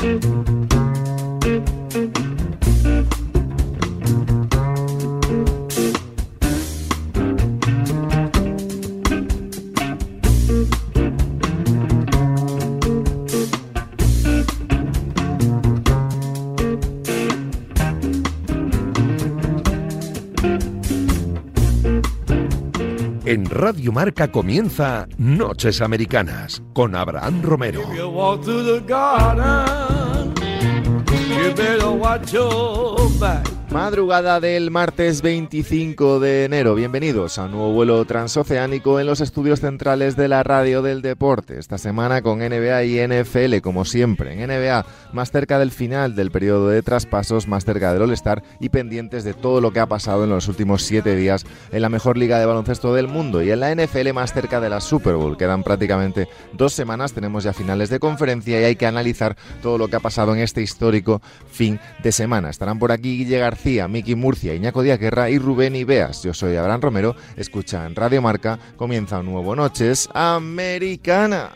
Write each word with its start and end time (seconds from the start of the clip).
thank 0.00 0.24
you 0.24 0.37
En 23.30 23.44
Radio 23.44 23.92
Marca 23.92 24.32
comienza 24.32 25.06
Noches 25.18 25.82
Americanas 25.82 26.62
con 26.72 26.94
Abraham 26.94 27.42
Romero. 27.42 27.82
Madrugada 33.70 34.40
del 34.40 34.70
martes 34.70 35.20
25 35.20 36.20
de 36.20 36.46
enero. 36.46 36.74
Bienvenidos 36.74 37.38
a 37.38 37.44
un 37.44 37.50
nuevo 37.50 37.72
vuelo 37.72 38.02
transoceánico 38.06 38.98
en 38.98 39.06
los 39.06 39.20
estudios 39.20 39.60
centrales 39.60 40.16
de 40.16 40.26
la 40.26 40.42
radio 40.42 40.80
del 40.80 41.02
deporte. 41.02 41.58
Esta 41.58 41.76
semana 41.76 42.22
con 42.22 42.38
NBA 42.38 42.84
y 42.84 43.06
NFL, 43.06 43.58
como 43.62 43.84
siempre. 43.84 44.32
En 44.32 44.48
NBA, 44.48 44.86
más 45.12 45.30
cerca 45.30 45.58
del 45.58 45.70
final 45.70 46.16
del 46.16 46.30
periodo 46.30 46.70
de 46.70 46.82
traspasos, 46.82 47.46
más 47.46 47.66
cerca 47.66 47.92
del 47.92 48.00
All-Star 48.00 48.42
y 48.58 48.70
pendientes 48.70 49.22
de 49.22 49.34
todo 49.34 49.60
lo 49.60 49.70
que 49.70 49.80
ha 49.80 49.86
pasado 49.86 50.24
en 50.24 50.30
los 50.30 50.48
últimos 50.48 50.82
siete 50.84 51.14
días 51.14 51.44
en 51.70 51.82
la 51.82 51.90
mejor 51.90 52.16
liga 52.16 52.38
de 52.38 52.46
baloncesto 52.46 52.94
del 52.94 53.06
mundo. 53.06 53.42
Y 53.42 53.50
en 53.50 53.60
la 53.60 53.74
NFL, 53.74 54.14
más 54.14 54.32
cerca 54.32 54.60
de 54.60 54.70
la 54.70 54.80
Super 54.80 55.16
Bowl. 55.16 55.36
Quedan 55.36 55.62
prácticamente 55.62 56.26
dos 56.54 56.72
semanas. 56.72 57.12
Tenemos 57.12 57.44
ya 57.44 57.52
finales 57.52 57.90
de 57.90 58.00
conferencia 58.00 58.58
y 58.62 58.64
hay 58.64 58.76
que 58.76 58.86
analizar 58.86 59.36
todo 59.60 59.76
lo 59.76 59.88
que 59.88 59.96
ha 59.96 60.00
pasado 60.00 60.34
en 60.34 60.40
este 60.40 60.62
histórico 60.62 61.20
fin 61.50 61.78
de 62.02 62.12
semana. 62.12 62.48
Estarán 62.48 62.78
por 62.78 62.92
aquí 62.92 63.18
Guille 63.18 63.38
García, 63.38 63.57
Miki 63.88 64.14
Murcia, 64.14 64.54
Iñaco 64.54 64.82
Díaz 64.82 64.98
Guerra 64.98 65.30
y 65.30 65.38
Rubén 65.38 65.76
Ibeas. 65.76 66.22
Yo 66.22 66.32
soy 66.32 66.56
Abraham 66.56 66.80
Romero, 66.80 67.16
escucha 67.36 67.84
en 67.86 67.94
Radio 67.94 68.22
Marca, 68.22 68.58
comienza 68.76 69.18
un 69.18 69.26
nuevo 69.26 69.54
Noches 69.54 70.08
Americana. 70.14 71.50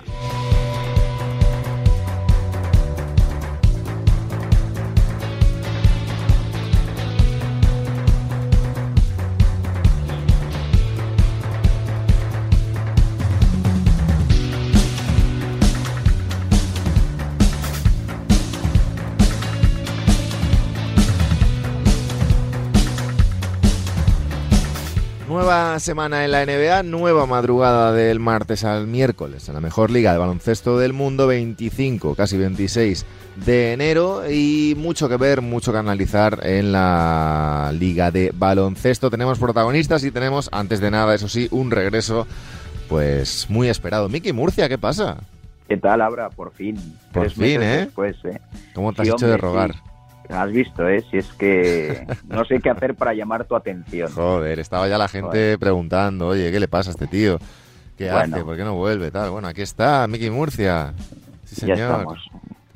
Nueva 25.53 25.81
semana 25.81 26.25
en 26.25 26.31
la 26.31 26.47
NBA, 26.47 26.83
nueva 26.85 27.27
madrugada 27.27 27.93
del 27.93 28.21
martes 28.21 28.65
al 28.65 28.87
miércoles 28.87 29.51
en 29.51 29.55
la 29.55 29.61
mejor 29.61 29.91
liga 29.91 30.11
de 30.11 30.17
baloncesto 30.17 30.79
del 30.79 30.95
mundo, 30.95 31.27
25, 31.27 32.15
casi 32.15 32.39
26 32.39 33.05
de 33.45 33.75
enero 33.75 34.23
y 34.31 34.75
mucho 34.79 35.11
que 35.11 35.19
ver, 35.19 35.43
mucho 35.43 35.71
que 35.71 35.77
analizar 35.77 36.41
en 36.43 36.73
la 36.73 37.71
liga 37.79 38.11
de 38.11 38.33
baloncesto. 38.35 39.11
Tenemos 39.11 39.39
protagonistas 39.39 40.05
y 40.05 40.11
tenemos, 40.11 40.49
antes 40.53 40.81
de 40.81 40.91
nada, 40.91 41.15
eso 41.15 41.29
sí, 41.29 41.49
un 41.51 41.71
regreso 41.71 42.27
pues 42.89 43.51
muy 43.51 43.69
esperado. 43.69 44.09
Miki 44.09 44.33
Murcia, 44.33 44.71
¿qué 44.71 44.79
pasa? 44.79 45.19
¿Qué 45.69 45.77
tal, 45.77 46.01
Abra? 46.01 46.31
Por 46.31 46.53
fin. 46.53 46.77
Por 47.13 47.25
Tres 47.25 47.35
fin, 47.35 47.61
meses 47.61 47.77
¿eh? 47.77 47.85
Después, 47.85 48.17
¿eh? 48.25 48.41
¿Cómo 48.75 48.95
te 48.95 49.03
has 49.03 49.09
hecho 49.09 49.27
de 49.27 49.37
rogar? 49.37 49.75
sí. 49.75 49.92
Has 50.29 50.51
visto, 50.51 50.89
¿eh? 50.89 51.05
Si 51.11 51.19
es 51.19 51.27
que 51.35 52.07
no 52.29 52.45
sé 52.45 52.61
qué 52.61 52.71
hacer 52.71 52.95
para 52.95 53.13
llamar 53.15 53.45
tu 53.45 53.55
atención. 53.57 54.11
Joder, 54.13 54.59
estaba 54.59 54.89
ya 54.89 54.97
la 54.99 55.09
gente 55.09 55.59
preguntando, 55.59 56.29
oye, 56.29 56.51
¿qué 56.51 56.59
le 56.61 56.69
pasa 56.69 56.91
a 56.91 56.93
este 56.93 57.07
tío? 57.07 57.39
¿Qué 57.99 58.11
Bueno. 58.11 58.37
hace? 58.37 58.45
¿Por 58.45 58.57
qué 58.57 58.65
no 58.65 58.75
vuelve? 58.75 59.11
Tal. 59.11 59.31
Bueno, 59.31 59.49
aquí 59.49 59.63
está, 59.63 60.07
Miki 60.07 60.31
Murcia. 60.31 60.95
Sí, 61.45 61.67
ya 61.67 61.75
señor. 61.77 61.91
estamos. 61.93 62.19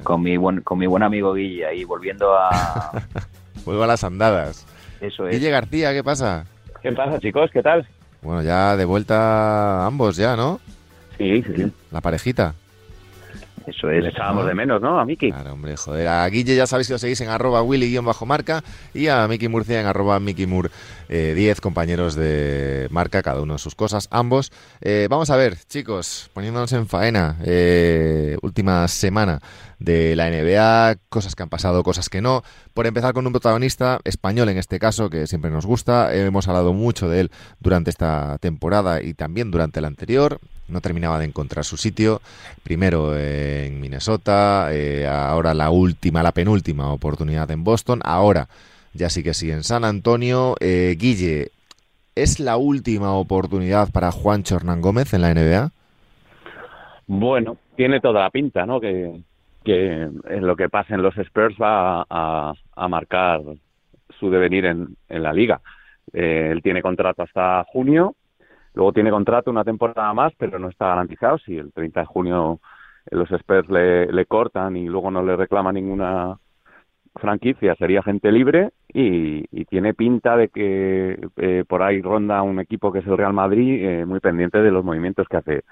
Con 0.03 0.23
mi, 0.23 0.37
buen, 0.37 0.61
con 0.61 0.79
mi 0.79 0.87
buen 0.87 1.03
amigo 1.03 1.33
Guille 1.35 1.67
ahí, 1.67 1.85
volviendo 1.85 2.35
a... 2.37 3.03
Vuelvo 3.65 3.83
a 3.83 3.87
las 3.87 4.05
andadas. 4.05 4.67
Eso 5.01 5.27
es. 5.27 5.35
Guille 5.37 5.51
García, 5.51 5.93
¿qué 5.95 6.05
pasa? 6.05 6.45
¿Qué 6.83 6.93
pasa, 6.93 7.19
chicos? 7.19 7.51
¿Qué 7.53 7.63
tal? 7.63 7.87
Bueno, 8.23 8.43
ya 8.43 8.77
de 8.77 8.85
vuelta 8.85 9.87
ambos 9.87 10.17
ya, 10.17 10.37
¿no? 10.37 10.61
Sí, 11.19 11.43
sí. 11.43 11.73
La 11.91 12.01
parejita. 12.01 12.55
Eso 13.67 13.91
es. 13.91 14.03
Le 14.03 14.11
echábamos 14.11 14.47
de 14.47 14.55
menos, 14.55 14.81
¿no? 14.81 14.99
A 14.99 15.05
Miki. 15.05 15.31
Claro, 15.33 15.53
hombre, 15.53 15.77
joder. 15.77 16.07
A 16.07 16.29
Guille 16.29 16.55
ya 16.55 16.67
sabéis 16.67 16.87
que 16.87 16.95
lo 16.95 16.99
seguís 16.99 17.21
en 17.21 17.29
arroba 17.29 17.63
willy-marca 17.63 18.63
y 18.95 19.09
a 19.09 19.27
Miki 19.27 19.49
Murcia 19.49 19.81
en 19.81 19.87
arroba 19.87 20.21
mikimur10, 20.21 21.61
compañeros 21.61 22.15
de 22.15 22.87
marca, 22.91 23.23
cada 23.23 23.41
uno 23.41 23.59
sus 23.59 23.75
cosas, 23.75 24.09
ambos. 24.11 24.53
Eh, 24.81 25.09
vamos 25.11 25.31
a 25.31 25.37
ver, 25.37 25.57
chicos, 25.69 26.31
poniéndonos 26.33 26.73
en 26.73 26.87
faena, 26.87 27.37
eh, 27.45 28.37
última 28.43 28.87
semana 28.89 29.41
de 29.79 30.17
la 30.17 30.31
NBA, 30.31 30.97
cosas 31.09 31.35
que 31.35 31.43
han 31.43 31.49
pasado, 31.49 31.83
cosas 31.83 32.09
que 32.09 32.23
no. 32.23 32.43
Por 32.75 32.87
empezar 32.87 33.13
con 33.13 33.27
un 33.27 33.33
protagonista 33.33 34.01
español 34.05 34.49
en 34.49 34.59
este 34.59 34.79
caso, 34.79 35.11
que 35.11 35.27
siempre 35.27 35.51
nos 35.51 35.67
gusta. 35.67 36.15
Hemos 36.15 36.49
hablado 36.49 36.73
mucho 36.73 37.09
de 37.09 37.21
él 37.21 37.31
durante 37.61 37.91
esta 37.91 38.39
temporada 38.39 39.03
y 39.03 39.15
también 39.15 39.51
durante 39.51 39.81
la 39.81 39.89
anterior. 39.89 40.39
No 40.69 40.81
terminaba 40.81 41.19
de 41.19 41.27
encontrar 41.27 41.65
su 41.65 41.77
sitio. 41.77 42.21
Primero 42.63 43.17
en 43.17 43.81
Minnesota, 43.81 44.69
eh, 44.73 45.07
ahora 45.07 45.55
la 45.55 45.71
última, 45.71 46.23
la 46.23 46.33
penúltima 46.33 46.93
oportunidad 46.93 47.51
en 47.51 47.63
Boston. 47.63 48.01
Ahora 48.05 48.49
ya 48.93 49.11
sí 49.11 49.23
que 49.23 49.35
sí 49.35 49.51
en 49.51 49.63
San 49.63 49.85
Antonio. 49.85 50.57
Eh, 50.61 50.97
Guille, 50.99 51.51
¿es 52.15 52.41
la 52.41 52.57
última 52.57 53.13
oportunidad 53.13 53.91
para 53.93 54.11
Juancho 54.11 54.57
Hernán 54.57 54.81
Gómez 54.81 55.13
en 55.15 55.23
la 55.23 55.35
NBA? 55.35 55.71
Bueno, 57.07 57.57
tiene 57.77 58.01
toda 58.01 58.23
la 58.23 58.31
pinta, 58.31 58.67
¿no? 58.67 58.81
Que, 58.81 59.21
que 59.67 60.03
en 60.03 60.47
lo 60.47 60.55
que 60.55 60.69
pasa 60.69 60.95
en 60.95 61.03
los 61.03 61.19
Spurs 61.19 61.57
va 61.61 62.07
a, 62.09 62.55
marcar 62.89 63.41
su 64.17 64.31
devenir 64.31 64.65
en, 64.65 64.97
la 65.09 65.33
liga. 65.33 65.61
Eh, 66.13 66.51
él 66.53 66.63
tiene 66.63 66.83
contrato 66.83 67.25
hasta 67.25 67.65
junio, 67.65 68.15
luego 68.75 68.93
tiene 68.93 69.11
contrato 69.11 69.51
una 69.51 69.65
temporada 69.65 70.15
más, 70.15 70.33
pero 70.39 70.61
no 70.61 70.69
está 70.69 70.87
garantizado. 70.87 71.39
Si 71.39 71.57
el 71.57 71.73
30 71.73 71.99
de 71.99 72.07
junio 72.07 72.61
los 73.11 73.29
Spurs 73.33 73.69
le, 73.69 74.27
cortan 74.27 74.77
y 74.77 74.87
luego 74.87 75.11
no 75.11 75.25
le 75.25 75.35
reclama 75.35 75.73
ninguna 75.73 76.39
franquicia, 77.17 77.75
sería 77.75 78.05
gente 78.05 78.31
libre 78.31 78.71
y, 78.93 79.47
y 79.51 79.65
tiene 79.65 79.95
pinta 79.95 80.37
de 80.37 80.49
que 80.49 81.19
eh, 81.39 81.65
por 81.67 81.83
ahí 81.83 82.01
ronda 82.01 82.43
un 82.43 82.61
equipo 82.61 82.93
que 82.93 83.01
es 83.01 83.07
el 83.07 83.17
Real 83.17 83.33
Madrid 83.33 83.85
eh, 83.85 84.07
muy 84.07 84.21
pendiente 84.21 84.63
de 84.63 84.71
los 84.71 84.85
movimientos 84.85 85.27
que 85.27 85.37
hace 85.39 85.65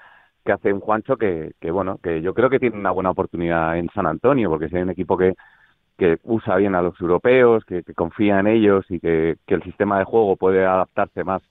que 0.45 0.51
hace 0.53 0.71
un 0.71 0.79
Juancho 0.79 1.17
que, 1.17 1.53
que 1.59 1.71
bueno 1.71 1.97
que 2.01 2.21
yo 2.21 2.33
creo 2.33 2.49
que 2.49 2.59
tiene 2.59 2.77
una 2.77 2.91
buena 2.91 3.09
oportunidad 3.11 3.77
en 3.77 3.89
San 3.89 4.05
Antonio 4.05 4.49
porque 4.49 4.69
si 4.69 4.77
hay 4.77 4.83
un 4.83 4.91
equipo 4.91 5.17
que 5.17 5.33
que 5.97 6.19
usa 6.23 6.57
bien 6.57 6.75
a 6.75 6.81
los 6.81 6.99
europeos, 6.99 7.63
que, 7.65 7.83
confía 7.95 8.39
en 8.39 8.47
ellos 8.47 8.85
y 8.89 8.99
que, 8.99 9.37
que 9.45 9.55
el 9.55 9.63
sistema 9.63 9.97
de 9.99 10.05
juego 10.05 10.35
puede 10.35 10.65
adaptarse 10.65 11.23
más 11.23 11.41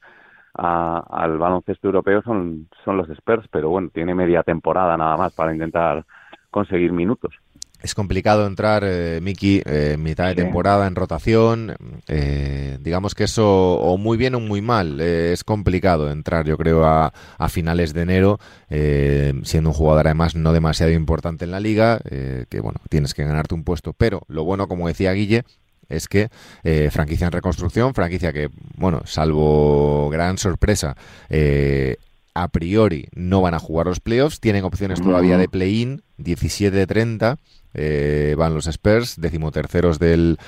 al 0.56 1.38
baloncesto 1.38 1.88
europeo 1.88 2.22
son, 2.22 2.68
son 2.84 2.96
los 2.96 3.08
Spurs, 3.10 3.48
pero 3.50 3.70
bueno, 3.70 3.90
tiene 3.92 4.14
media 4.14 4.44
temporada 4.44 4.96
nada 4.96 5.16
más 5.16 5.34
para 5.34 5.52
intentar 5.52 6.04
conseguir 6.50 6.92
minutos. 6.92 7.34
Es 7.84 7.94
complicado 7.94 8.46
entrar, 8.46 8.82
eh, 8.86 9.20
Miki, 9.22 9.60
eh, 9.66 9.90
en 9.92 10.02
mitad 10.02 10.28
de 10.28 10.34
temporada 10.34 10.86
en 10.86 10.94
rotación. 10.94 11.76
eh, 12.08 12.78
digamos 12.80 13.14
que 13.14 13.24
eso, 13.24 13.74
o 13.74 13.98
muy 13.98 14.16
bien 14.16 14.34
o 14.34 14.40
muy 14.40 14.62
mal, 14.62 15.02
eh, 15.02 15.34
es 15.34 15.44
complicado 15.44 16.10
entrar, 16.10 16.46
yo 16.46 16.56
creo, 16.56 16.86
a, 16.86 17.12
a 17.36 17.48
finales 17.50 17.92
de 17.92 18.00
enero, 18.00 18.40
eh, 18.70 19.34
siendo 19.44 19.68
un 19.68 19.74
jugador 19.74 20.06
además 20.06 20.34
no 20.34 20.54
demasiado 20.54 20.92
importante 20.92 21.44
en 21.44 21.50
la 21.50 21.60
liga, 21.60 22.00
eh, 22.10 22.46
que 22.48 22.60
bueno, 22.60 22.80
tienes 22.88 23.12
que 23.12 23.22
ganarte 23.22 23.54
un 23.54 23.64
puesto. 23.64 23.92
Pero 23.92 24.22
lo 24.28 24.44
bueno, 24.44 24.66
como 24.66 24.88
decía 24.88 25.12
Guille, 25.12 25.44
es 25.90 26.08
que 26.08 26.30
eh, 26.62 26.88
franquicia 26.90 27.26
en 27.26 27.32
reconstrucción, 27.32 27.92
franquicia 27.92 28.32
que, 28.32 28.48
bueno, 28.78 29.02
salvo 29.04 30.08
gran 30.08 30.38
sorpresa, 30.38 30.96
eh, 31.28 31.96
a 32.32 32.48
priori 32.48 33.08
no 33.14 33.42
van 33.42 33.52
a 33.52 33.58
jugar 33.58 33.88
los 33.88 34.00
playoffs, 34.00 34.40
tienen 34.40 34.64
opciones 34.64 35.02
todavía 35.02 35.36
de 35.36 35.48
play-in, 35.48 36.02
17-30, 36.18 37.36
eh, 37.74 38.34
van 38.38 38.54
los 38.54 38.66
Spurs, 38.66 39.20
decimoterceros 39.20 39.98
del, 39.98 40.38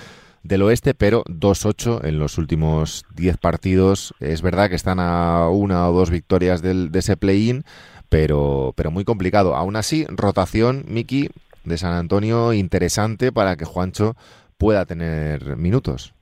del 0.43 0.62
oeste, 0.62 0.94
pero 0.94 1.25
2-8 1.25 2.05
en 2.05 2.19
los 2.19 2.38
últimos 2.38 3.05
10 3.14 3.37
partidos. 3.38 4.14
Es 4.20 4.43
verdad 4.43 4.69
que 4.69 4.76
están 4.76 4.99
a 5.00 5.49
una 5.49 5.88
o 5.88 5.93
dos 5.93 6.11
victorias 6.11 6.62
del, 6.62 6.90
de 6.90 6.99
ese 7.00 7.17
play-in, 7.17 7.64
pero, 8.08 8.73
pero 8.76 8.90
muy 8.90 9.05
complicado. 9.05 9.55
Aún 9.55 9.76
así, 9.76 10.06
rotación, 10.08 10.84
Miki, 10.88 11.28
de 11.64 11.76
San 11.76 11.93
Antonio, 11.93 12.52
interesante 12.52 13.32
para 13.32 13.56
que 13.56 13.64
Juancho 13.64 14.14
pueda 14.56 14.87
tener 14.87 15.56
minutos. 15.56 16.14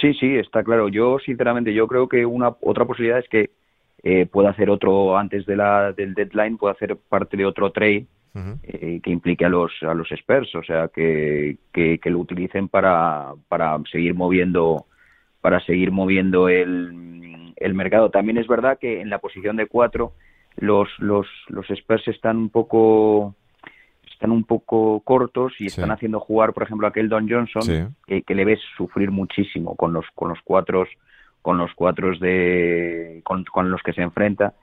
Sí, 0.00 0.12
sí, 0.14 0.36
está 0.36 0.62
claro. 0.62 0.88
Yo, 0.88 1.18
sinceramente, 1.24 1.72
yo 1.72 1.86
creo 1.86 2.08
que 2.08 2.26
una 2.26 2.54
otra 2.60 2.84
posibilidad 2.84 3.18
es 3.18 3.28
que 3.28 3.50
eh, 4.02 4.26
pueda 4.26 4.50
hacer 4.50 4.70
otro, 4.70 5.16
antes 5.16 5.46
de 5.46 5.56
la, 5.56 5.92
del 5.92 6.14
deadline, 6.14 6.58
pueda 6.58 6.74
hacer 6.74 6.96
parte 6.96 7.36
de 7.36 7.46
otro 7.46 7.72
trade 7.72 8.06
eh, 8.34 9.00
que 9.02 9.10
implique 9.10 9.44
a 9.44 9.48
los 9.48 9.72
a 9.82 9.94
los 9.94 10.10
Spurs, 10.12 10.54
o 10.54 10.62
sea, 10.62 10.88
que, 10.88 11.56
que, 11.72 11.98
lo 12.04 12.18
utilicen 12.18 12.68
para, 12.68 13.34
para 13.48 13.78
seguir 13.90 14.14
moviendo 14.14 14.86
para 15.40 15.60
seguir 15.64 15.90
moviendo 15.92 16.48
el, 16.48 17.54
el 17.56 17.74
mercado. 17.74 18.10
También 18.10 18.38
es 18.38 18.46
verdad 18.46 18.78
que 18.78 19.00
en 19.00 19.10
la 19.10 19.18
posición 19.18 19.56
de 19.56 19.66
cuatro 19.66 20.12
los 20.56 20.88
los 20.98 21.26
los 21.48 21.68
Spurs 21.70 22.06
están 22.08 22.36
un 22.36 22.50
poco 22.50 23.34
están 24.12 24.30
un 24.32 24.44
poco 24.44 25.00
cortos 25.00 25.52
y 25.60 25.66
están 25.66 25.92
haciendo 25.92 26.18
jugar, 26.18 26.52
por 26.52 26.64
ejemplo, 26.64 26.88
a 26.88 26.92
Keldon 26.92 27.28
Johnson, 27.28 27.94
que, 28.06 28.34
le 28.34 28.44
ves 28.44 28.58
sufrir 28.76 29.12
muchísimo 29.12 29.76
con 29.76 29.92
los 29.92 30.06
con 30.14 30.30
los 30.30 30.38
cuatro 30.42 30.86
con 31.40 31.56
los 31.56 31.72
cuatro 31.74 32.16
de 32.18 33.20
con, 33.24 33.44
con 33.44 33.70
los 33.70 33.80
que 33.82 33.92
se 33.92 34.02
enfrenta 34.02 34.54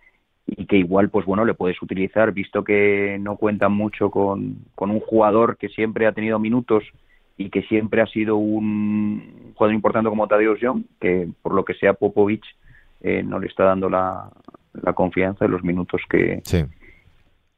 y 0.47 0.65
que 0.65 0.77
igual 0.77 1.09
pues 1.09 1.25
bueno 1.25 1.43
le 1.45 1.53
puedes 1.53 1.81
utilizar 1.81 2.31
visto 2.31 2.63
que 2.63 3.17
no 3.19 3.35
cuentan 3.37 3.71
mucho 3.71 4.11
con, 4.11 4.57
con 4.75 4.91
un 4.91 4.99
jugador 4.99 5.57
que 5.57 5.69
siempre 5.69 6.05
ha 6.05 6.11
tenido 6.11 6.37
minutos 6.39 6.83
y 7.37 7.49
que 7.49 7.63
siempre 7.63 8.01
ha 8.01 8.05
sido 8.05 8.37
un 8.37 9.51
jugador 9.55 9.73
importante 9.73 10.09
como 10.09 10.27
Tadeusz 10.27 10.59
Young 10.59 10.83
que 10.99 11.27
por 11.41 11.53
lo 11.53 11.65
que 11.65 11.73
sea 11.73 11.93
Popovic 11.93 12.43
eh, 13.01 13.23
no 13.23 13.39
le 13.39 13.47
está 13.47 13.63
dando 13.63 13.89
la, 13.89 14.29
la 14.73 14.93
confianza 14.93 15.45
de 15.45 15.51
los 15.51 15.63
minutos 15.63 16.01
que, 16.09 16.43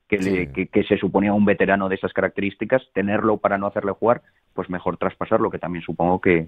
que, 0.07 0.69
que, 0.71 0.83
se 0.83 0.97
suponía 0.97 1.33
un 1.33 1.45
veterano 1.45 1.89
de 1.89 1.95
esas 1.95 2.13
características 2.13 2.81
tenerlo 2.93 3.37
para 3.37 3.57
no 3.57 3.67
hacerle 3.67 3.91
jugar 3.91 4.21
pues 4.53 4.69
mejor 4.69 4.97
traspasarlo 4.97 5.51
que 5.51 5.59
también 5.59 5.83
supongo 5.83 6.21
que, 6.21 6.47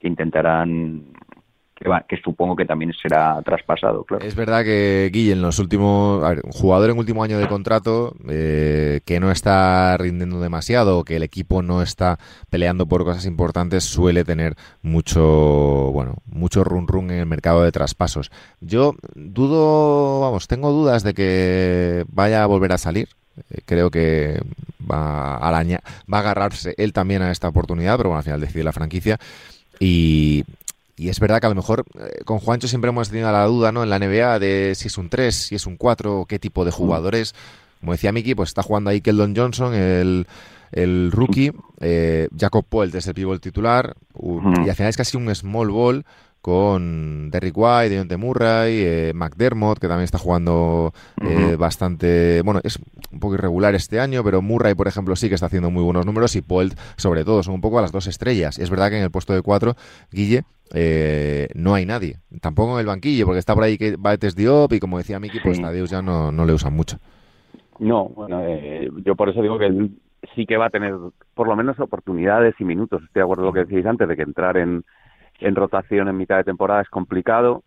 que 0.00 0.08
intentarán 0.08 1.04
que, 1.76 2.16
supongo 2.22 2.56
que 2.56 2.64
también 2.64 2.92
será 2.94 3.40
traspasado, 3.42 4.04
claro. 4.04 4.24
Es 4.24 4.34
verdad 4.34 4.64
que 4.64 5.10
Guille, 5.12 5.32
en 5.32 5.42
los 5.42 5.58
últimos. 5.58 6.22
un 6.42 6.52
jugador 6.52 6.90
en 6.90 6.98
último 6.98 7.22
año 7.22 7.38
de 7.38 7.48
contrato 7.48 8.14
eh, 8.28 9.00
que 9.04 9.20
no 9.20 9.30
está 9.30 9.96
rindiendo 9.98 10.40
demasiado, 10.40 11.04
que 11.04 11.16
el 11.16 11.22
equipo 11.22 11.62
no 11.62 11.82
está 11.82 12.18
peleando 12.48 12.86
por 12.86 13.04
cosas 13.04 13.26
importantes, 13.26 13.84
suele 13.84 14.24
tener 14.24 14.54
mucho, 14.82 15.22
bueno, 15.92 16.16
mucho 16.24 16.64
run 16.64 16.88
run 16.88 17.10
en 17.10 17.18
el 17.18 17.26
mercado 17.26 17.62
de 17.62 17.72
traspasos. 17.72 18.30
Yo 18.60 18.94
dudo, 19.14 20.20
vamos, 20.20 20.48
tengo 20.48 20.70
dudas 20.70 21.02
de 21.02 21.12
que 21.12 22.04
vaya 22.08 22.42
a 22.42 22.46
volver 22.46 22.72
a 22.72 22.78
salir. 22.78 23.08
Eh, 23.50 23.60
creo 23.66 23.90
que 23.90 24.40
va 24.80 25.36
a, 25.36 25.50
va 25.50 26.18
a 26.18 26.20
agarrarse 26.20 26.74
él 26.78 26.94
también 26.94 27.20
a 27.20 27.30
esta 27.30 27.48
oportunidad, 27.48 27.98
pero 27.98 28.08
bueno, 28.08 28.18
al 28.18 28.24
final 28.24 28.40
decide 28.40 28.64
la 28.64 28.72
franquicia. 28.72 29.18
Y, 29.78 30.44
y 30.96 31.08
es 31.10 31.20
verdad 31.20 31.40
que 31.40 31.46
a 31.46 31.50
lo 31.50 31.54
mejor 31.54 31.84
eh, 31.98 32.24
con 32.24 32.38
Juancho 32.38 32.68
siempre 32.68 32.88
hemos 32.88 33.10
tenido 33.10 33.30
la 33.30 33.44
duda, 33.44 33.70
¿no? 33.70 33.82
En 33.82 33.90
la 33.90 33.98
NBA 33.98 34.38
de 34.38 34.74
si 34.74 34.88
es 34.88 34.96
un 34.98 35.08
3, 35.08 35.34
si 35.34 35.54
es 35.54 35.66
un 35.66 35.76
4, 35.76 36.26
qué 36.26 36.38
tipo 36.38 36.64
de 36.64 36.70
jugadores. 36.70 37.34
Como 37.80 37.92
decía 37.92 38.12
Miki, 38.12 38.34
pues 38.34 38.48
está 38.48 38.62
jugando 38.62 38.90
ahí 38.90 39.00
Keldon 39.02 39.36
Johnson, 39.36 39.74
el, 39.74 40.26
el 40.72 41.12
rookie. 41.12 41.52
Eh, 41.80 42.28
Jacob 42.36 42.64
Poelt 42.66 42.94
es 42.94 43.06
el 43.06 43.14
pívot 43.14 43.40
titular. 43.40 43.94
y 44.18 44.68
al 44.68 44.74
final 44.74 44.88
es 44.88 44.96
casi 44.96 45.16
un 45.16 45.32
small 45.34 45.68
ball 45.68 46.04
con 46.46 47.28
Derrick 47.32 47.56
White, 47.56 47.88
Deontay 47.88 48.16
Murray, 48.16 48.78
eh, 48.78 49.12
McDermott, 49.12 49.80
que 49.80 49.88
también 49.88 50.04
está 50.04 50.16
jugando 50.16 50.92
eh, 51.20 51.56
bastante, 51.58 52.40
bueno, 52.42 52.60
es 52.62 52.78
un 53.10 53.18
poco 53.18 53.34
irregular 53.34 53.74
este 53.74 53.98
año, 53.98 54.22
pero 54.22 54.40
Murray, 54.42 54.76
por 54.76 54.86
ejemplo, 54.86 55.16
sí 55.16 55.28
que 55.28 55.34
está 55.34 55.46
haciendo 55.46 55.72
muy 55.72 55.82
buenos 55.82 56.06
números 56.06 56.36
y 56.36 56.42
Poelt, 56.42 56.78
sobre 56.96 57.24
todo, 57.24 57.42
son 57.42 57.54
un 57.54 57.60
poco 57.60 57.80
a 57.80 57.82
las 57.82 57.90
dos 57.90 58.06
estrellas. 58.06 58.60
Es 58.60 58.70
verdad 58.70 58.90
que 58.90 58.96
en 58.96 59.02
el 59.02 59.10
puesto 59.10 59.32
de 59.34 59.42
cuatro, 59.42 59.74
Guille, 60.12 60.44
eh, 60.72 61.48
no 61.56 61.74
hay 61.74 61.84
nadie. 61.84 62.18
Tampoco 62.40 62.74
en 62.74 62.78
el 62.78 62.86
banquillo, 62.86 63.26
porque 63.26 63.40
está 63.40 63.52
por 63.52 63.64
ahí 63.64 63.76
que 63.76 63.96
Baetes 63.98 64.36
Diop 64.36 64.72
y 64.72 64.78
como 64.78 64.98
decía 64.98 65.18
Miki, 65.18 65.40
pues 65.40 65.60
Tadeus 65.60 65.90
ya 65.90 66.00
no, 66.00 66.30
no 66.30 66.46
le 66.46 66.52
usan 66.52 66.74
mucho. 66.74 66.98
No, 67.80 68.04
bueno, 68.10 68.40
yo 69.04 69.16
por 69.16 69.30
eso 69.30 69.42
digo 69.42 69.58
que 69.58 69.66
él 69.66 69.90
sí 70.36 70.46
que 70.46 70.56
va 70.56 70.66
a 70.66 70.70
tener 70.70 70.94
por 71.34 71.48
lo 71.48 71.56
menos 71.56 71.80
oportunidades 71.80 72.54
y 72.60 72.64
minutos. 72.64 73.02
Estoy 73.02 73.18
de 73.18 73.24
acuerdo 73.24 73.42
con 73.42 73.46
lo 73.46 73.66
que 73.66 73.68
decís 73.68 73.84
antes 73.84 74.06
de 74.06 74.14
que 74.14 74.22
entrar 74.22 74.56
en 74.58 74.84
en 75.40 75.54
rotación 75.54 76.08
en 76.08 76.16
mitad 76.16 76.36
de 76.36 76.44
temporada 76.44 76.82
es 76.82 76.88
complicado, 76.88 77.62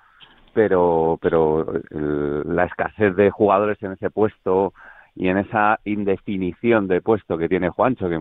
pero, 0.53 1.17
pero 1.21 1.65
la 1.91 2.65
escasez 2.65 3.15
de 3.15 3.29
jugadores 3.29 3.81
en 3.83 3.93
ese 3.93 4.09
puesto 4.09 4.73
y 5.15 5.27
en 5.27 5.37
esa 5.37 5.79
indefinición 5.85 6.87
de 6.87 7.01
puesto 7.01 7.37
que 7.37 7.49
tiene 7.49 7.69
Juancho, 7.69 8.09
que 8.09 8.19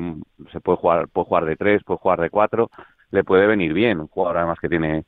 se 0.53 0.61
puede 0.61 0.79
jugar, 0.79 1.09
puede 1.09 1.27
jugar 1.27 1.45
de 1.45 1.57
tres, 1.57 1.83
puede 1.85 1.99
jugar 1.99 2.21
de 2.21 2.31
cuatro, 2.31 2.71
le 3.11 3.25
puede 3.25 3.47
venir 3.47 3.73
bien. 3.73 4.01
Un 4.01 4.09
jugador 4.09 4.39
además 4.39 4.59
que 4.61 4.69
tiene 4.69 5.05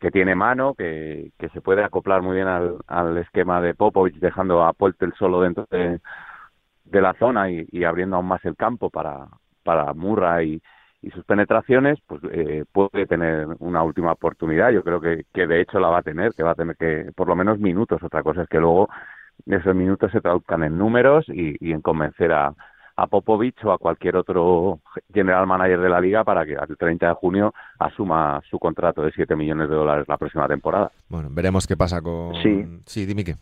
que 0.00 0.10
tiene 0.10 0.34
mano, 0.34 0.74
que, 0.74 1.30
que 1.38 1.50
se 1.50 1.60
puede 1.60 1.84
acoplar 1.84 2.22
muy 2.22 2.34
bien 2.34 2.48
al, 2.48 2.78
al 2.86 3.18
esquema 3.18 3.60
de 3.60 3.74
Popovich, 3.74 4.18
dejando 4.18 4.64
a 4.64 4.72
Poltel 4.72 5.12
solo 5.18 5.42
dentro 5.42 5.66
de, 5.70 6.00
de 6.84 7.00
la 7.02 7.12
zona 7.14 7.50
y, 7.50 7.66
y, 7.70 7.84
abriendo 7.84 8.16
aún 8.16 8.26
más 8.26 8.42
el 8.46 8.56
campo 8.56 8.88
para, 8.88 9.28
para 9.62 9.92
Murray 9.92 10.54
y, 10.54 10.62
y 11.02 11.10
sus 11.10 11.24
penetraciones, 11.24 11.98
pues 12.06 12.20
eh, 12.32 12.64
puede 12.70 13.06
tener 13.06 13.46
una 13.58 13.82
última 13.82 14.12
oportunidad. 14.12 14.70
Yo 14.70 14.82
creo 14.82 15.00
que, 15.00 15.24
que 15.32 15.46
de 15.46 15.60
hecho 15.60 15.80
la 15.80 15.88
va 15.88 15.98
a 15.98 16.02
tener, 16.02 16.32
que 16.34 16.42
va 16.42 16.52
a 16.52 16.54
tener 16.54 16.76
que 16.76 17.10
por 17.14 17.28
lo 17.28 17.36
menos 17.36 17.58
minutos. 17.58 18.02
Otra 18.02 18.22
cosa 18.22 18.42
es 18.42 18.48
que 18.48 18.58
luego 18.58 18.88
esos 19.46 19.74
minutos 19.74 20.12
se 20.12 20.20
traduzcan 20.20 20.62
en 20.62 20.76
números 20.76 21.26
y, 21.28 21.56
y 21.66 21.72
en 21.72 21.80
convencer 21.80 22.32
a, 22.32 22.54
a 23.00 23.06
Popovich 23.06 23.64
o 23.64 23.72
a 23.72 23.78
cualquier 23.78 24.16
otro 24.16 24.80
general 25.12 25.46
manager 25.46 25.80
de 25.80 25.88
la 25.88 26.00
liga 26.00 26.22
para 26.22 26.44
que 26.44 26.56
al 26.56 26.76
30 26.76 27.08
de 27.08 27.14
junio 27.14 27.54
asuma 27.78 28.42
su 28.50 28.58
contrato 28.58 29.02
de 29.02 29.12
7 29.12 29.36
millones 29.36 29.70
de 29.70 29.74
dólares 29.74 30.06
la 30.06 30.18
próxima 30.18 30.46
temporada. 30.46 30.90
Bueno, 31.08 31.28
veremos 31.30 31.66
qué 31.66 31.78
pasa 31.78 32.02
con... 32.02 32.34
Sí, 32.42 32.64
sí 32.84 33.06
dime 33.06 33.24
qué. 33.24 33.36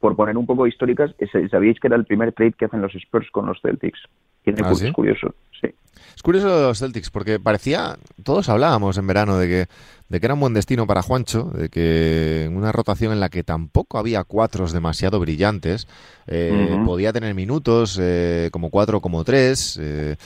Por 0.00 0.16
poner 0.16 0.38
un 0.38 0.46
poco 0.46 0.66
históricas, 0.66 1.14
¿sabíais 1.50 1.78
que 1.78 1.88
era 1.88 1.96
el 1.96 2.06
primer 2.06 2.32
trade 2.32 2.52
que 2.52 2.64
hacen 2.64 2.80
los 2.80 2.94
Spurs 2.94 3.30
con 3.30 3.44
los 3.44 3.60
Celtics? 3.60 4.00
Tiene 4.42 4.60
¿Ah, 4.64 4.92
curioso, 4.92 5.34
sí. 5.60 5.68
Es 6.16 6.22
curioso 6.22 6.56
de 6.56 6.62
los 6.62 6.78
Celtics 6.78 7.10
porque 7.10 7.40
parecía, 7.40 7.96
todos 8.22 8.48
hablábamos 8.48 8.98
en 8.98 9.06
verano 9.06 9.38
de 9.38 9.48
que, 9.48 9.66
de 10.08 10.20
que 10.20 10.26
era 10.26 10.34
un 10.34 10.40
buen 10.40 10.54
destino 10.54 10.86
para 10.86 11.02
Juancho, 11.02 11.44
de 11.54 11.68
que 11.68 12.44
en 12.44 12.56
una 12.56 12.72
rotación 12.72 13.12
en 13.12 13.20
la 13.20 13.28
que 13.28 13.44
tampoco 13.44 13.98
había 13.98 14.24
cuatros 14.24 14.72
demasiado 14.72 15.20
brillantes, 15.20 15.86
eh, 16.26 16.78
podía 16.84 17.12
tener 17.12 17.34
minutos 17.34 17.98
eh, 18.00 18.50
como 18.52 18.70
cuatro 18.70 18.98
o 18.98 19.00
como 19.00 19.24
tres, 19.24 19.78
eh, 19.80 20.16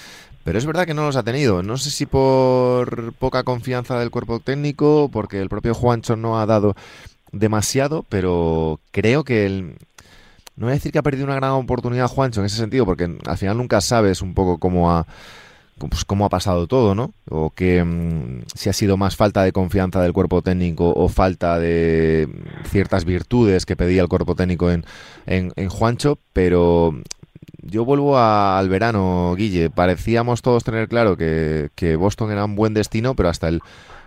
pero 0.45 0.59
es 0.59 0.67
verdad 0.67 0.87
que 0.87 0.95
no 0.95 1.07
los 1.07 1.17
ha 1.17 1.23
tenido. 1.23 1.63
No 1.63 1.77
sé 1.77 1.91
si 1.91 2.07
por 2.07 3.13
poca 3.15 3.43
confianza 3.43 3.99
del 3.99 4.11
cuerpo 4.11 4.41
técnico, 4.41 5.11
porque 5.13 5.41
el 5.41 5.49
propio 5.49 5.75
Juancho 5.75 6.17
no 6.17 6.39
ha 6.39 6.47
dado 6.47 6.75
demasiado, 7.33 8.05
pero 8.09 8.81
creo 8.93 9.25
que 9.25 9.47
el, 9.47 9.77
no 10.57 10.67
voy 10.67 10.73
a 10.73 10.75
decir 10.75 10.93
que 10.93 10.99
ha 10.99 11.03
perdido 11.03 11.27
una 11.27 11.37
gran 11.37 11.53
oportunidad 11.53 12.09
Juancho 12.09 12.41
en 12.41 12.47
ese 12.47 12.57
sentido, 12.57 12.85
porque 12.85 13.09
al 13.27 13.39
final 13.39 13.57
nunca 13.59 13.81
sabes 13.81 14.23
un 14.23 14.35
poco 14.35 14.59
cómo 14.59 14.91
ha 14.91 15.07
pues 15.79 16.05
cómo 16.07 16.25
ha 16.25 16.31
pasado 16.31 16.67
todo, 16.67 16.95
¿no? 16.95 17.13
O 17.29 17.51
que 17.51 17.85
mm, 17.85 18.45
si 18.55 18.71
ha 18.71 18.73
sido 18.73 18.97
más 18.97 19.17
falta 19.17 19.43
de 19.43 19.53
confianza 19.53 20.01
del 20.01 20.15
cuerpo 20.15 20.41
técnico 20.41 20.91
o 20.91 21.09
falta 21.09 21.59
de 21.59 22.29
ciertas 22.65 23.05
virtudes 23.05 23.67
que 23.67 23.77
pedía 23.77 24.01
el 24.03 24.09
cuerpo 24.09 24.35
técnico 24.35 24.71
en, 24.71 24.85
en, 25.27 25.69
Juancho, 25.69 26.19
pero 26.33 26.95
yo 27.61 27.85
vuelvo 27.85 28.19
al 28.19 28.69
verano, 28.71 29.35
Guille. 29.37 29.69
Parecíamos 29.69 30.41
todos 30.41 30.65
tener 30.65 30.89
claro 30.89 31.17
que, 31.17 31.69
que, 31.75 31.97
Boston 31.97 32.31
era 32.33 32.47
un 32.47 32.57
buen 32.57 32.73
destino, 32.73 33.15
pero 33.15 33.29
hasta 33.29 33.49
el, 33.49 33.61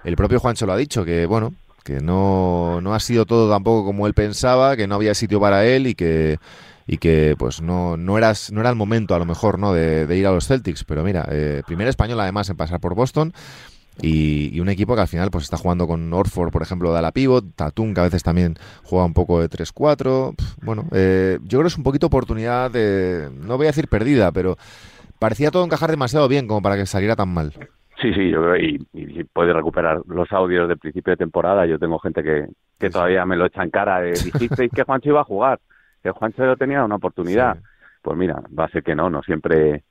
el 0.03 0.15
propio 0.15 0.39
Juancho 0.39 0.65
lo 0.65 0.73
ha 0.73 0.77
dicho, 0.77 1.05
que 1.05 1.27
bueno, 1.27 1.53
que 1.89 2.01
no, 2.01 2.81
no 2.81 2.93
ha 2.93 2.99
sido 2.99 3.25
todo 3.25 3.49
tampoco 3.49 3.83
como 3.83 4.05
él 4.05 4.13
pensaba, 4.13 4.77
que 4.77 4.87
no 4.87 4.95
había 4.95 5.15
sitio 5.15 5.39
para 5.39 5.65
él 5.65 5.87
y 5.87 5.95
que 5.95 6.37
y 6.85 6.97
que 6.97 7.35
pues 7.37 7.61
no, 7.61 7.97
no, 7.97 8.17
eras, 8.17 8.51
no 8.51 8.61
era 8.61 8.69
el 8.69 8.75
momento 8.75 9.15
a 9.15 9.19
lo 9.19 9.25
mejor 9.25 9.57
no 9.57 9.73
de, 9.73 10.15
ir 10.15 10.27
a 10.27 10.31
los 10.31 10.47
Celtics, 10.47 10.83
pero 10.83 11.03
mira, 11.03 11.27
eh, 11.31 11.63
primer 11.65 11.87
español 11.87 12.19
además 12.19 12.49
en 12.49 12.57
pasar 12.57 12.79
por 12.79 12.93
Boston 12.95 13.33
y, 14.01 14.59
un 14.59 14.69
equipo 14.69 14.95
que 14.95 15.01
al 15.01 15.07
final 15.07 15.31
pues 15.31 15.43
está 15.43 15.57
jugando 15.57 15.87
con 15.87 16.11
Orford, 16.13 16.51
por 16.51 16.61
ejemplo, 16.61 16.93
de 16.93 17.01
la 17.01 17.11
pivot, 17.11 17.55
Tatum 17.55 17.93
que 17.93 18.01
a 18.01 18.03
veces 18.03 18.23
también 18.23 18.55
juega 18.83 19.05
un 19.05 19.13
poco 19.13 19.41
de 19.41 19.49
3-4, 19.49 20.35
bueno, 20.61 20.85
eh, 20.91 21.39
yo 21.41 21.59
creo 21.59 21.61
que 21.63 21.67
es 21.67 21.77
un 21.77 21.83
poquito 21.83 22.07
oportunidad 22.07 22.71
de, 22.71 23.29
no 23.33 23.57
voy 23.57 23.65
a 23.65 23.69
decir 23.69 23.87
perdida, 23.87 24.31
pero 24.31 24.57
parecía 25.17 25.51
todo 25.51 25.65
encajar 25.65 25.89
demasiado 25.91 26.27
bien 26.27 26.47
como 26.47 26.61
para 26.61 26.77
que 26.77 26.85
saliera 26.85 27.15
tan 27.15 27.29
mal. 27.29 27.53
Sí, 28.01 28.13
sí, 28.13 28.29
yo 28.29 28.41
creo 28.41 28.57
y, 28.57 28.87
y 28.93 29.23
puede 29.25 29.51
recuperar 29.51 30.01
los 30.07 30.31
audios 30.31 30.69
del 30.69 30.77
principio 30.77 31.11
de 31.11 31.17
temporada. 31.17 31.65
Yo 31.65 31.77
tengo 31.77 31.99
gente 31.99 32.23
que, 32.23 32.47
que 32.77 32.89
todavía 32.89 33.25
me 33.25 33.35
lo 33.35 33.45
echa 33.45 33.63
en 33.63 33.71
cara. 33.71 33.99
De, 33.99 34.11
Dijisteis 34.11 34.71
que 34.71 34.83
Juancho 34.83 35.09
iba 35.09 35.21
a 35.21 35.25
jugar 35.25 35.59
que 36.01 36.11
Juancho 36.11 36.55
tenía 36.55 36.83
una 36.83 36.95
oportunidad. 36.95 37.57
Pues 38.01 38.17
mira, 38.17 38.41
va 38.57 38.65
a 38.65 38.69
ser 38.69 38.83
que 38.83 38.95
no, 38.95 39.09
no 39.09 39.21
siempre 39.23 39.83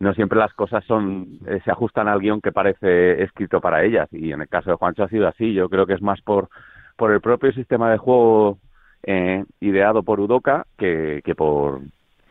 no 0.00 0.12
siempre 0.14 0.38
las 0.38 0.52
cosas 0.54 0.84
son 0.84 1.38
eh, 1.46 1.60
se 1.64 1.70
ajustan 1.70 2.08
al 2.08 2.20
guion 2.20 2.40
que 2.40 2.52
parece 2.52 3.22
escrito 3.22 3.60
para 3.60 3.84
ellas 3.84 4.08
y 4.12 4.32
en 4.32 4.42
el 4.42 4.48
caso 4.48 4.70
de 4.70 4.76
Juancho 4.76 5.04
ha 5.04 5.08
sido 5.08 5.26
así. 5.28 5.52
Yo 5.54 5.68
creo 5.68 5.86
que 5.86 5.94
es 5.94 6.02
más 6.02 6.20
por 6.22 6.48
por 6.96 7.10
el 7.10 7.20
propio 7.20 7.52
sistema 7.52 7.90
de 7.90 7.98
juego 7.98 8.58
eh, 9.02 9.44
ideado 9.60 10.02
por 10.02 10.20
Udoca 10.20 10.66
que, 10.78 11.20
que 11.24 11.34
por 11.34 11.80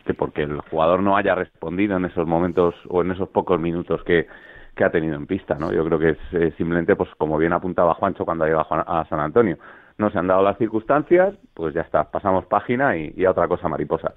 que 0.05 0.13
porque 0.13 0.43
el 0.43 0.59
jugador 0.61 1.01
no 1.01 1.15
haya 1.17 1.35
respondido 1.35 1.97
en 1.97 2.05
esos 2.05 2.27
momentos 2.27 2.75
o 2.89 3.01
en 3.01 3.11
esos 3.11 3.29
pocos 3.29 3.59
minutos 3.59 4.03
que, 4.03 4.27
que 4.75 4.83
ha 4.83 4.91
tenido 4.91 5.15
en 5.15 5.27
pista, 5.27 5.55
¿no? 5.55 5.71
Yo 5.71 5.85
creo 5.85 5.99
que 5.99 6.09
es 6.09 6.55
simplemente, 6.55 6.95
pues 6.95 7.09
como 7.17 7.37
bien 7.37 7.53
apuntaba 7.53 7.93
Juancho 7.93 8.25
cuando 8.25 8.45
llegó 8.45 8.61
a 8.61 9.05
San 9.09 9.19
Antonio, 9.19 9.57
no 9.97 10.09
se 10.09 10.19
han 10.19 10.27
dado 10.27 10.43
las 10.43 10.57
circunstancias, 10.57 11.33
pues 11.53 11.73
ya 11.73 11.81
está, 11.81 12.03
pasamos 12.05 12.45
página 12.45 12.97
y, 12.97 13.25
a 13.25 13.31
otra 13.31 13.47
cosa 13.47 13.67
mariposa. 13.67 14.13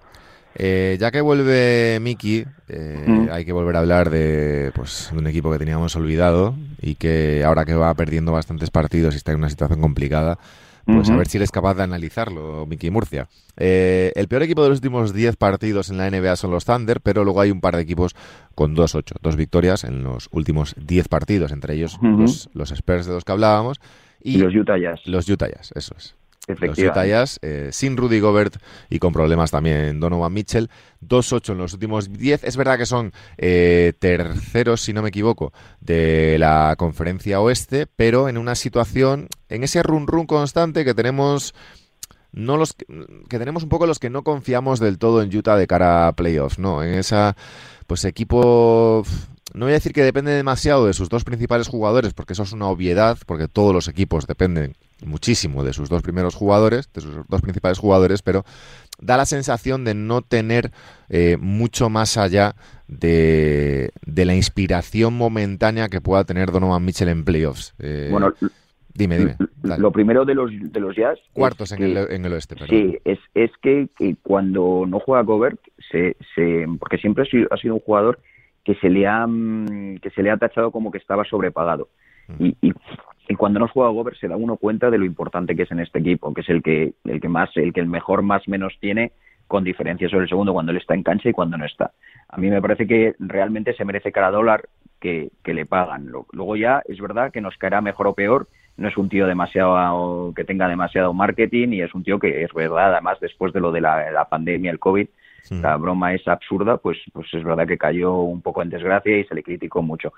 Eh, 0.59 0.97
ya 0.99 1.11
que 1.11 1.21
vuelve 1.21 1.99
Miki, 2.01 2.47
eh, 2.69 3.05
mm. 3.07 3.29
hay 3.31 3.45
que 3.45 3.53
volver 3.53 3.77
a 3.77 3.81
hablar 3.81 4.09
de, 4.09 4.73
pues, 4.75 5.11
de 5.13 5.19
un 5.19 5.27
equipo 5.27 5.53
que 5.53 5.59
teníamos 5.59 5.95
olvidado 5.97 6.55
y 6.81 6.95
que 6.95 7.45
ahora 7.45 7.67
que 7.67 7.75
va 7.75 7.93
perdiendo 7.95 8.33
bastantes 8.33 8.71
partidos 8.71 9.15
y 9.15 9.19
está 9.19 9.33
en 9.33 9.39
una 9.39 9.51
situación 9.51 9.83
complicada, 9.83 10.39
pues 10.87 11.11
a 11.11 11.17
ver 11.17 11.27
si 11.27 11.37
eres 11.37 11.51
capaz 11.51 11.75
de 11.75 11.83
analizarlo, 11.83 12.65
Miki 12.67 12.91
Murcia. 12.91 13.29
Eh, 13.57 14.13
el 14.15 14.29
peor 14.29 14.45
equipo 14.45 14.63
de 14.63 14.69
los 14.69 14.79
últimos 14.79 15.13
10 15.13 15.37
partidos 15.37 15.91
en 15.91 15.99
la 15.99 16.09
NBA 16.09 16.37
son 16.37 16.53
los 16.53 16.65
Thunder, 16.65 17.01
pero 17.01 17.25
luego 17.25 17.41
hay 17.41 17.51
un 17.51 17.61
par 17.61 17.75
de 17.75 17.83
equipos 17.83 18.15
con 18.55 18.77
2-8, 18.77 19.17
dos 19.21 19.37
victorias 19.37 19.83
en 19.83 20.05
los 20.05 20.29
últimos 20.31 20.75
10 20.79 21.09
partidos, 21.09 21.51
entre 21.51 21.75
ellos 21.75 21.99
los, 22.01 22.49
los 22.55 22.71
Spurs 22.71 23.07
de 23.07 23.15
los 23.15 23.25
que 23.25 23.33
hablábamos. 23.33 23.81
Y, 24.23 24.39
los 24.39 24.55
Utah 24.55 24.79
Jazz. 24.79 25.01
Los 25.07 25.29
Utah 25.29 25.49
Jazz, 25.49 25.73
eso 25.75 25.95
es. 25.97 26.15
Los 26.47 26.79
Utah 26.79 27.07
Jazz, 27.07 27.39
eh, 27.43 27.71
sin 27.73 27.97
Rudy 27.97 28.21
Gobert 28.21 28.57
y 28.89 28.99
con 28.99 29.13
problemas 29.13 29.51
también 29.51 29.99
Donovan 29.99 30.33
Mitchell. 30.33 30.71
2-8 31.01 31.53
en 31.53 31.59
los 31.59 31.73
últimos 31.73 32.13
10. 32.13 32.45
Es 32.45 32.57
verdad 32.57 32.79
que 32.79 32.87
son 32.87 33.13
eh, 33.37 33.93
terceros, 33.99 34.81
si 34.81 34.93
no 34.93 35.03
me 35.03 35.09
equivoco, 35.09 35.53
de 35.81 36.37
la 36.39 36.75
conferencia 36.79 37.41
oeste, 37.41 37.87
pero 37.87 38.29
en 38.29 38.39
una 38.39 38.55
situación, 38.55 39.29
en 39.49 39.65
ese 39.65 39.83
run-run 39.83 40.27
constante 40.27 40.85
que 40.85 40.95
tenemos 40.95 41.55
no 42.33 42.57
los 42.59 42.75
que, 42.75 42.87
tenemos 43.29 43.63
un 43.63 43.69
poco 43.69 43.87
los 43.87 43.99
que 43.99 44.11
no 44.11 44.23
confiamos 44.23 44.79
del 44.79 44.99
todo 44.99 45.23
en 45.23 45.35
Utah 45.35 45.57
de 45.57 45.67
cara 45.67 46.09
a 46.09 46.13
playoffs, 46.13 46.59
¿no? 46.59 46.85
En 46.85 46.95
esa 46.95 47.35
pues 47.87 48.05
equipo 48.05 49.05
no 49.55 49.65
voy 49.65 49.73
a 49.73 49.75
decir 49.77 49.93
que 49.93 50.03
depende 50.03 50.33
demasiado 50.33 50.87
de 50.87 50.93
sus 50.93 51.09
dos 51.09 51.25
principales 51.25 51.69
jugadores, 51.69 52.13
porque 52.13 52.35
eso 52.35 52.43
es 52.43 52.53
una 52.53 52.67
obviedad, 52.67 53.17
porque 53.27 53.49
todos 53.49 53.73
los 53.73 53.89
equipos 53.89 54.27
dependen 54.27 54.77
muchísimo 55.05 55.65
de 55.65 55.73
sus 55.73 55.89
dos 55.89 56.03
primeros 56.03 56.35
jugadores, 56.35 56.91
de 56.93 57.01
sus 57.01 57.27
dos 57.29 57.43
principales 57.43 57.79
jugadores, 57.79 58.23
pero 58.23 58.45
da 59.01 59.17
la 59.17 59.27
sensación 59.27 59.85
de 59.85 59.95
no 59.95 60.23
tener 60.23 60.71
eh, 61.09 61.37
mucho 61.39 61.91
más 61.91 62.17
allá 62.17 62.55
de, 62.89 63.91
la 64.07 64.35
inspiración 64.35 65.15
momentánea 65.15 65.89
que 65.89 66.01
pueda 66.01 66.25
tener 66.25 66.51
Donovan 66.51 66.85
Mitchell 66.85 67.09
en 67.09 67.25
playoffs. 67.25 67.75
Eh, 67.79 68.09
bueno, 68.11 68.33
dime, 68.95 69.19
dime. 69.19 69.37
Lo 69.79 69.91
primero 69.91 70.25
de 70.25 70.35
los, 70.35 70.51
de 70.53 70.81
los 70.81 70.97
Jazz. 70.97 71.19
Cuartos 71.33 71.73
en, 71.73 71.83
el, 71.83 71.97
en, 72.11 72.25
el, 72.25 72.33
oeste, 72.33 72.55
perdón. 72.55 72.69
Sí, 72.71 72.99
es, 73.05 73.19
es 73.35 73.51
que, 73.61 73.89
cuando 74.23 74.85
no 74.87 75.01
juega 75.01 75.23
Gobert, 75.23 75.61
se, 75.91 76.17
se, 76.35 76.67
porque 76.79 76.99
siempre 76.99 77.25
ha 77.25 77.27
sido, 77.27 77.49
ha 77.51 77.57
sido 77.57 77.75
un 77.75 77.81
jugador 77.81 78.21
que 78.65 78.75
se 78.77 78.89
le 78.89 79.07
ha 79.07 79.27
mm, 79.27 79.99
que 79.99 80.11
se 80.11 80.23
le 80.23 80.31
ha 80.31 80.37
tachado 80.37 80.71
como 80.71 80.91
que 80.91 80.99
estaba 80.99 81.25
sobrepagado. 81.25 81.89
Y, 82.39 82.57
y, 82.61 83.35
cuando 83.37 83.61
no 83.61 83.69
juega 83.69 83.91
Gobert 83.91 84.17
se 84.19 84.29
da 84.29 84.37
uno 84.37 84.57
cuenta 84.57 84.91
de 84.91 84.99
lo 84.99 85.05
importante 85.05 85.55
que 85.57 85.63
es 85.63 85.71
en 85.71 85.81
este 85.81 85.99
equipo, 85.99 86.33
que 86.33 86.41
es 86.41 86.49
el 86.49 86.63
que 86.63 86.95
el 87.05 87.21
que 87.21 87.29
más 87.29 87.51
el 87.57 87.73
que 87.73 87.81
el 87.81 87.87
mejor 87.87 88.23
más 88.23 88.47
menos 88.49 88.73
tiene 88.81 89.13
con 89.47 89.65
diferencia 89.65 90.09
sobre 90.09 90.25
el 90.25 90.29
segundo 90.29 90.53
cuando 90.53 90.73
él 90.73 90.79
está 90.79 90.95
en 90.95 91.03
cancha 91.03 91.29
y 91.29 91.33
cuando 91.33 91.57
no 91.57 91.65
está. 91.65 91.93
A 92.29 92.37
mí 92.37 92.51
me 92.51 92.63
parece 92.63 92.87
que 92.87 93.15
realmente 93.19 93.75
se 93.75 93.85
merece 93.85 94.13
cada 94.13 94.31
dólar 94.31 94.69
que, 95.01 95.31
que 95.45 95.55
le 95.55 95.67
pagan. 95.67 96.07
Luego 96.07 96.57
ya 96.57 96.83
es 96.87 97.01
verdad 97.01 97.31
que 97.31 97.41
nos 97.41 97.57
caerá 97.57 97.81
mejor 97.81 98.09
o 98.09 98.15
peor. 98.15 98.49
No 98.77 98.89
es 98.89 98.97
un 98.97 99.09
tío 99.09 99.27
demasiado 99.27 100.33
que 100.35 100.45
tenga 100.45 100.69
demasiado 100.69 101.15
marketing 101.15 101.69
y 101.69 101.83
es 101.83 101.95
un 101.95 102.03
tío 102.03 102.19
que 102.19 102.43
es 102.43 102.53
verdad, 102.53 102.93
además 102.93 103.19
después 103.21 103.53
de 103.53 103.61
lo 103.61 103.73
de 103.73 103.81
la, 103.81 104.11
la 104.11 104.29
pandemia, 104.29 104.71
el 104.71 104.79
COVID, 104.79 105.07
la 105.51 105.77
broma 105.77 106.13
es 106.13 106.27
absurda, 106.27 106.77
pues, 106.77 106.99
pues 107.13 107.33
es 107.33 107.45
verdad 107.45 107.67
que 107.67 107.79
cayó 107.79 108.17
un 108.17 108.43
poco 108.43 108.63
en 108.63 108.71
desgracia 108.71 109.17
y 109.17 109.25
se 109.25 109.35
le 109.35 109.43
criticó 109.43 109.81
mucho. 109.81 110.13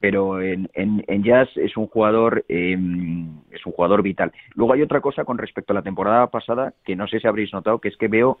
Pero 0.00 0.40
en, 0.40 0.70
en, 0.74 1.22
Jazz 1.22 1.48
es 1.56 1.76
un 1.76 1.86
jugador 1.86 2.44
em, 2.48 3.28
es 3.50 3.64
un 3.66 3.72
jugador 3.72 4.02
vital. 4.02 4.32
Luego 4.54 4.72
hay 4.72 4.82
otra 4.82 5.02
cosa 5.02 5.24
con 5.24 5.36
respecto 5.36 5.72
a 5.72 5.74
la 5.74 5.82
temporada 5.82 6.26
pasada 6.28 6.72
que 6.84 6.96
no 6.96 7.06
sé 7.06 7.20
si 7.20 7.26
habréis 7.26 7.52
notado, 7.52 7.78
que 7.80 7.88
es 7.88 7.96
que 7.98 8.08
veo 8.08 8.38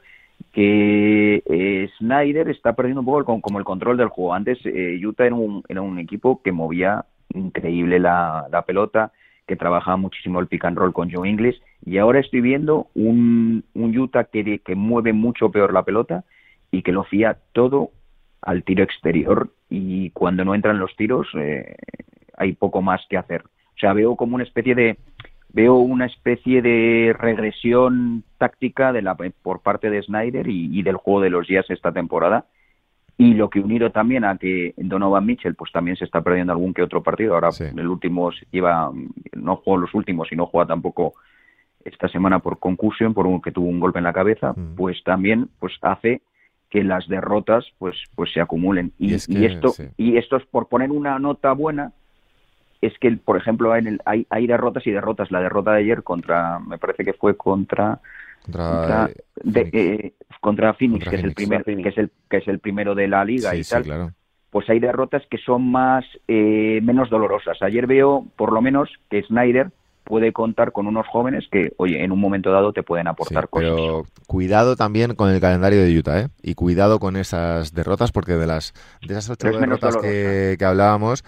que 0.52 1.42
eh, 1.44 1.90
Snyder 1.98 2.48
está 2.48 2.72
perdiendo 2.72 3.00
un 3.00 3.06
poco 3.06 3.42
como 3.42 3.58
el 3.58 3.64
control 3.64 3.98
del 3.98 4.08
juego. 4.08 4.32
Antes 4.32 4.58
eh, 4.64 4.98
Utah 5.04 5.26
era 5.26 5.34
un, 5.34 5.98
equipo 5.98 6.40
que 6.42 6.50
movía 6.50 7.04
increíble 7.34 7.98
la, 7.98 8.46
la 8.50 8.62
pelota, 8.62 9.12
que 9.46 9.56
trabajaba 9.56 9.98
muchísimo 9.98 10.40
el 10.40 10.46
pick 10.46 10.64
and 10.64 10.78
roll 10.78 10.92
con 10.92 11.10
Joe 11.10 11.28
Ingles 11.28 11.60
y 11.84 11.98
ahora 11.98 12.20
estoy 12.20 12.40
viendo 12.40 12.86
un, 12.94 13.64
Utah 13.74 14.24
que 14.24 14.74
mueve 14.76 15.12
mucho 15.12 15.50
peor 15.50 15.72
la 15.72 15.82
pelota 15.82 16.24
y 16.70 16.82
que 16.82 16.92
lo 16.92 17.04
fía 17.04 17.36
todo 17.52 17.90
al 18.42 18.64
tiro 18.64 18.82
exterior 18.82 19.50
y 19.68 20.10
cuando 20.10 20.44
no 20.44 20.54
entran 20.54 20.78
los 20.78 20.94
tiros 20.96 21.28
eh, 21.34 21.76
hay 22.36 22.52
poco 22.54 22.82
más 22.82 23.00
que 23.08 23.18
hacer. 23.18 23.42
O 23.42 23.78
sea, 23.78 23.92
veo 23.92 24.16
como 24.16 24.34
una 24.34 24.44
especie 24.44 24.74
de 24.74 24.98
veo 25.52 25.76
una 25.76 26.06
especie 26.06 26.62
de 26.62 27.14
regresión 27.18 28.24
táctica 28.38 28.92
de 28.92 29.02
la, 29.02 29.16
por 29.42 29.60
parte 29.60 29.90
de 29.90 30.02
Snyder 30.02 30.46
y, 30.48 30.82
del 30.82 30.96
juego 30.96 31.20
de 31.20 31.30
los 31.30 31.46
días 31.48 31.66
esta 31.70 31.92
temporada 31.92 32.46
y 33.18 33.34
lo 33.34 33.50
que 33.50 33.60
unido 33.60 33.90
también 33.90 34.24
a 34.24 34.36
que 34.38 34.74
Donovan 34.76 35.26
Mitchell 35.26 35.56
pues 35.56 35.72
también 35.72 35.96
se 35.96 36.04
está 36.04 36.22
perdiendo 36.22 36.52
algún 36.52 36.72
que 36.72 36.82
otro 36.82 37.02
partido 37.02 37.34
ahora 37.34 37.50
el 37.58 37.88
último 37.88 38.30
iba 38.52 38.90
no 39.32 39.56
jugó 39.56 39.76
los 39.76 39.92
últimos 39.92 40.30
y 40.30 40.36
no 40.36 40.46
juega 40.46 40.68
tampoco 40.68 41.14
esta 41.84 42.08
semana 42.08 42.38
por 42.38 42.58
conclusión 42.58 43.12
por 43.12 43.26
un 43.26 43.42
que 43.42 43.52
tuvo 43.52 43.68
un 43.68 43.80
golpe 43.80 43.98
en 43.98 44.04
la 44.04 44.12
cabeza 44.12 44.52
mm. 44.52 44.76
pues 44.76 45.02
también 45.04 45.48
pues 45.58 45.72
hace 45.82 46.22
que 46.70 46.84
las 46.84 47.08
derrotas 47.08 47.66
pues 47.78 47.96
pues 48.14 48.32
se 48.32 48.40
acumulen. 48.40 48.92
Y, 48.98 49.14
esto 49.14 49.74
y 49.96 50.16
esto 50.16 50.36
es 50.36 50.46
por 50.46 50.68
poner 50.68 50.90
una 50.90 51.18
nota 51.18 51.52
buena 51.52 51.92
es 52.80 52.96
que 52.98 53.10
por 53.12 53.36
ejemplo 53.36 53.72
hay, 53.72 54.26
hay, 54.30 54.46
derrotas 54.46 54.86
y 54.86 54.90
derrotas. 54.90 55.30
La 55.30 55.40
derrota 55.40 55.72
de 55.72 55.80
ayer 55.80 56.02
contra 56.02 56.58
me 56.60 56.78
parece 56.78 57.04
que 57.04 57.12
fue 57.12 57.36
contra 57.36 58.00
contra, 58.46 59.10
contra 60.40 60.74
Phoenix, 60.74 61.08
que 61.08 61.16
es 61.16 61.24
el 61.24 61.34
primer 61.34 61.64
que 61.64 61.88
es 61.88 61.98
el 61.98 62.10
que 62.30 62.38
es 62.38 62.48
el 62.48 62.58
primero 62.58 62.94
de 62.94 63.08
la 63.08 63.24
liga 63.24 63.54
y 63.54 63.62
tal 63.62 64.14
pues 64.50 64.68
hay 64.68 64.80
derrotas 64.80 65.22
que 65.30 65.38
son 65.38 65.70
más 65.70 66.04
eh, 66.26 66.80
menos 66.82 67.08
dolorosas. 67.08 67.62
Ayer 67.62 67.86
veo 67.86 68.26
por 68.36 68.52
lo 68.52 68.60
menos 68.60 68.90
que 69.08 69.22
Snyder 69.22 69.70
puede 70.04 70.32
contar 70.32 70.72
con 70.72 70.86
unos 70.86 71.06
jóvenes 71.06 71.46
que, 71.50 71.72
oye, 71.76 72.02
en 72.02 72.12
un 72.12 72.20
momento 72.20 72.50
dado 72.50 72.72
te 72.72 72.82
pueden 72.82 73.08
aportar 73.08 73.48
cosas. 73.48 73.70
Pero 73.70 74.04
cuidado 74.26 74.76
también 74.76 75.14
con 75.14 75.30
el 75.30 75.40
calendario 75.40 75.82
de 75.82 75.96
Utah, 75.96 76.20
¿eh? 76.20 76.28
Y 76.42 76.54
cuidado 76.54 76.98
con 76.98 77.16
esas 77.16 77.74
derrotas, 77.74 78.12
porque 78.12 78.32
de 78.32 78.46
las 78.46 78.72
de 79.06 79.14
esas 79.14 79.30
ocho 79.30 79.48
derrotas 79.48 79.96
que, 79.96 80.56
que, 80.58 80.64
hablábamos, 80.64 81.24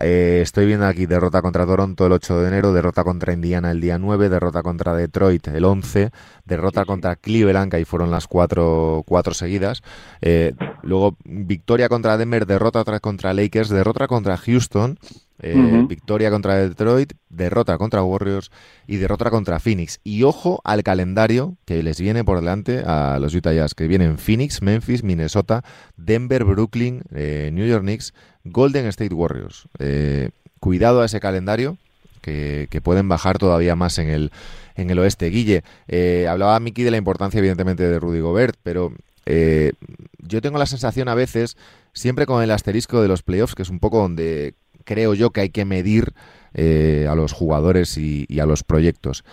eh, 0.00 0.40
estoy 0.42 0.66
viendo 0.66 0.86
aquí 0.86 1.04
derrota 1.06 1.42
contra 1.42 1.66
Toronto 1.66 2.06
el 2.06 2.12
8 2.12 2.40
de 2.40 2.48
enero, 2.48 2.72
derrota 2.72 3.04
contra 3.04 3.32
Indiana 3.32 3.70
el 3.70 3.80
día 3.80 3.98
9, 3.98 4.28
derrota 4.30 4.62
contra 4.62 4.94
Detroit 4.94 5.48
el 5.48 5.64
11, 5.64 6.10
derrota 6.46 6.84
contra 6.84 7.16
Cleveland, 7.16 7.70
que 7.70 7.76
ahí 7.76 7.84
fueron 7.84 8.10
las 8.10 8.26
cuatro, 8.26 9.02
cuatro 9.06 9.34
seguidas. 9.34 9.82
Eh, 10.22 10.54
luego 10.82 11.16
victoria 11.24 11.88
contra 11.88 12.16
Denver, 12.16 12.46
derrota 12.46 12.84
contra 13.00 13.34
Lakers, 13.34 13.68
derrota 13.68 14.06
contra 14.06 14.36
Houston. 14.36 14.98
Eh, 15.42 15.84
victoria 15.88 16.30
contra 16.30 16.56
Detroit, 16.56 17.14
derrota 17.28 17.76
contra 17.76 18.02
Warriors 18.02 18.50
y 18.86 18.96
derrota 18.96 19.28
contra 19.30 19.58
Phoenix. 19.58 20.00
Y 20.04 20.22
ojo 20.22 20.60
al 20.64 20.82
calendario 20.82 21.56
que 21.64 21.82
les 21.82 22.00
viene 22.00 22.24
por 22.24 22.38
delante 22.38 22.84
a 22.86 23.18
los 23.20 23.34
Utah 23.34 23.52
Jazz, 23.52 23.74
que 23.74 23.88
vienen 23.88 24.18
Phoenix, 24.18 24.62
Memphis, 24.62 25.02
Minnesota, 25.02 25.64
Denver, 25.96 26.44
Brooklyn, 26.44 27.02
New 27.10 27.66
York 27.66 27.82
Knicks, 27.82 28.14
Golden 28.44 28.86
State 28.86 29.14
Warriors. 29.14 29.68
Eh, 29.78 30.30
cuidado 30.60 31.02
a 31.02 31.06
ese 31.06 31.20
calendario, 31.20 31.76
que, 32.20 32.80
pueden 32.82 33.08
bajar 33.08 33.38
todavía 33.38 33.74
más 33.74 33.98
en 33.98 34.08
el, 34.08 34.32
en 34.76 34.90
el 34.90 34.98
oeste. 34.98 35.26
Guille, 35.26 35.64
eh, 35.88 36.26
hablaba 36.28 36.58
Miki 36.60 36.82
de 36.82 36.90
la 36.90 36.96
importancia, 36.96 37.38
evidentemente, 37.38 37.82
de 37.82 37.98
Rudy 37.98 38.20
Gobert, 38.20 38.56
pero 38.62 38.92
eh, 39.26 39.72
yo 40.18 40.40
tengo 40.40 40.58
la 40.58 40.66
sensación 40.66 41.08
a 41.08 41.14
veces, 41.14 41.56
siempre 41.92 42.26
con 42.26 42.42
el 42.42 42.50
asterisco 42.50 43.02
de 43.02 43.08
los 43.08 43.22
playoffs, 43.22 43.54
que 43.54 43.62
es 43.62 43.70
un 43.70 43.80
poco 43.80 43.98
donde 43.98 44.54
creo 44.82 45.14
yo 45.14 45.30
que 45.30 45.42
hay 45.42 45.50
que 45.50 45.64
medir 45.64 46.12
a 46.54 47.14
los 47.14 47.32
jugadores 47.32 47.96
y, 47.96 48.26
a 48.38 48.46
los 48.46 48.62
proyectos 48.62 49.24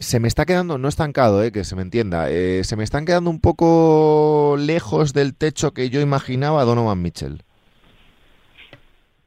se 0.00 0.18
me 0.18 0.28
está 0.28 0.44
quedando, 0.44 0.76
no 0.76 0.88
estancado, 0.88 1.42
eh, 1.42 1.52
que 1.52 1.64
se 1.64 1.76
me 1.76 1.82
entienda, 1.82 2.26
se 2.26 2.76
me 2.76 2.84
están 2.84 3.06
quedando 3.06 3.30
un 3.30 3.40
poco 3.40 4.56
lejos 4.58 5.14
del 5.14 5.34
techo 5.34 5.72
que 5.72 5.88
yo 5.88 6.00
imaginaba 6.00 6.64
Donovan 6.64 7.00
Mitchell. 7.00 7.42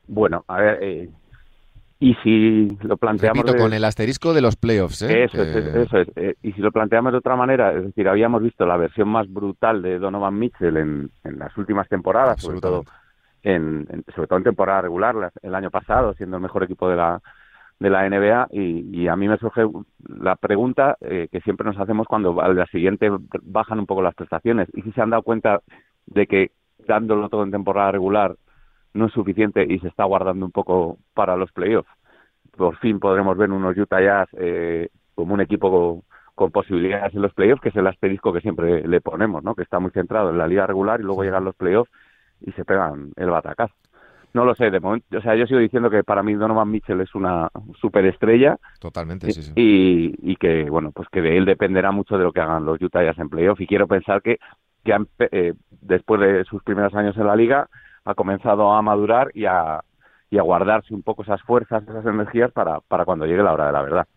Bueno, 0.07 0.45
a 0.47 0.57
ver, 0.57 0.79
eh, 0.81 1.09
y 1.99 2.13
si 2.23 2.77
lo 2.81 2.97
planteamos... 2.97 3.43
con 3.55 3.73
el 3.73 3.83
asterisco 3.83 4.33
de 4.33 4.41
los 4.41 4.55
playoffs, 4.55 5.01
¿eh? 5.01 5.25
Eso, 5.25 5.41
es, 5.41 5.55
eso 5.55 5.97
es. 5.97 6.07
Eh, 6.15 6.35
y 6.41 6.53
si 6.53 6.61
lo 6.61 6.71
planteamos 6.71 7.11
de 7.11 7.17
otra 7.17 7.35
manera, 7.35 7.73
es 7.73 7.85
decir, 7.85 8.07
habíamos 8.07 8.41
visto 8.41 8.65
la 8.65 8.77
versión 8.77 9.09
más 9.09 9.31
brutal 9.31 9.81
de 9.81 9.99
Donovan 9.99 10.37
Mitchell 10.37 10.77
en, 10.77 11.11
en 11.23 11.39
las 11.39 11.55
últimas 11.57 11.89
temporadas, 11.89 12.41
sobre 12.41 12.61
todo 12.61 12.83
en, 13.43 13.87
sobre 14.15 14.27
todo 14.27 14.37
en 14.37 14.43
temporada 14.43 14.81
regular, 14.81 15.31
el 15.41 15.55
año 15.55 15.71
pasado, 15.71 16.13
siendo 16.13 16.37
el 16.37 16.43
mejor 16.43 16.63
equipo 16.63 16.89
de 16.89 16.95
la 16.95 17.21
de 17.79 17.89
la 17.89 18.09
NBA 18.09 18.47
y, 18.51 19.01
y 19.03 19.07
a 19.07 19.15
mí 19.15 19.27
me 19.27 19.37
surge 19.37 19.61
la 20.07 20.35
pregunta 20.35 20.97
eh, 21.01 21.27
que 21.31 21.41
siempre 21.41 21.65
nos 21.65 21.79
hacemos 21.79 22.07
cuando 22.07 22.41
al 22.41 22.55
día 22.55 22.65
siguiente 22.67 23.09
bajan 23.43 23.79
un 23.79 23.85
poco 23.85 24.01
las 24.01 24.15
prestaciones 24.15 24.67
y 24.73 24.81
si 24.81 24.91
se 24.93 25.01
han 25.01 25.11
dado 25.11 25.21
cuenta 25.21 25.61
de 26.07 26.25
que 26.25 26.51
dándolo 26.87 27.29
todo 27.29 27.43
en 27.43 27.51
temporada 27.51 27.91
regular 27.91 28.35
no 28.93 29.05
es 29.05 29.13
suficiente 29.13 29.65
y 29.67 29.79
se 29.79 29.89
está 29.89 30.05
guardando 30.05 30.45
un 30.45 30.51
poco 30.51 30.97
para 31.13 31.35
los 31.35 31.51
playoffs. 31.51 31.89
Por 32.55 32.77
fin 32.77 32.99
podremos 32.99 33.37
ver 33.37 33.51
unos 33.51 33.77
Utah 33.77 34.01
Jazz 34.01 34.29
eh, 34.39 34.89
como 35.13 35.35
un 35.35 35.41
equipo 35.41 36.03
con 36.33 36.51
posibilidades 36.51 37.13
en 37.13 37.21
los 37.21 37.33
playoffs, 37.33 37.61
que 37.61 37.69
es 37.69 37.75
el 37.75 37.85
asterisco 37.85 38.33
que 38.33 38.41
siempre 38.41 38.87
le 38.87 39.01
ponemos, 39.01 39.43
¿no? 39.43 39.53
Que 39.53 39.63
está 39.63 39.79
muy 39.79 39.91
centrado 39.91 40.31
en 40.31 40.37
la 40.37 40.47
liga 40.47 40.65
regular 40.65 40.99
y 40.99 41.03
luego 41.03 41.23
llegan 41.23 41.43
los 41.43 41.55
playoffs 41.55 41.91
y 42.41 42.51
se 42.53 42.65
pegan 42.65 43.11
el 43.15 43.29
batacazo. 43.29 43.73
No 44.33 44.45
lo 44.45 44.53
sé, 44.55 44.69
de 44.69 44.79
momento, 44.79 45.17
o 45.17 45.21
sea, 45.21 45.35
yo 45.35 45.47
sigo 45.47 45.59
diciendo 45.59 45.89
que 45.89 46.03
para 46.03 46.21
mí 46.21 46.33
Donovan 46.35 46.69
Mitchell 46.69 47.01
es 47.01 47.15
una 47.15 47.49
superestrella. 47.79 48.57
Totalmente, 48.79 49.31
sí, 49.31 49.41
sí. 49.41 49.53
Y, 49.55 50.35
que, 50.35 50.69
bueno, 50.69 50.91
pues 50.91 51.07
que 51.09 51.21
de 51.21 51.37
él 51.37 51.45
dependerá 51.45 51.91
mucho 51.91 52.17
de 52.17 52.25
lo 52.25 52.31
que 52.31 52.41
hagan 52.41 52.65
los 52.65 52.79
Utah 52.81 53.03
Jazz 53.03 53.17
en 53.17 53.29
playoff. 53.29 53.59
Y 53.61 53.67
quiero 53.67 53.87
pensar 53.87 54.21
que, 54.21 54.37
que 54.83 54.95
eh, 55.31 55.53
después 55.81 56.21
de 56.21 56.43
sus 56.43 56.61
primeros 56.61 56.93
años 56.93 57.17
en 57.17 57.25
la 57.25 57.35
liga 57.35 57.67
ha 58.05 58.13
comenzado 58.13 58.73
a 58.73 58.81
madurar 58.81 59.31
y 59.33 59.45
a, 59.45 59.81
y 60.29 60.37
a 60.37 60.43
guardarse 60.43 60.93
un 60.93 61.03
poco 61.03 61.23
esas 61.23 61.41
fuerzas, 61.41 61.83
esas 61.83 62.05
energías 62.05 62.51
para, 62.51 62.79
para 62.81 63.05
cuando 63.05 63.25
llegue 63.25 63.43
la 63.43 63.53
hora 63.53 63.67
de 63.67 63.73
la 63.73 63.81
verdad. 63.81 64.07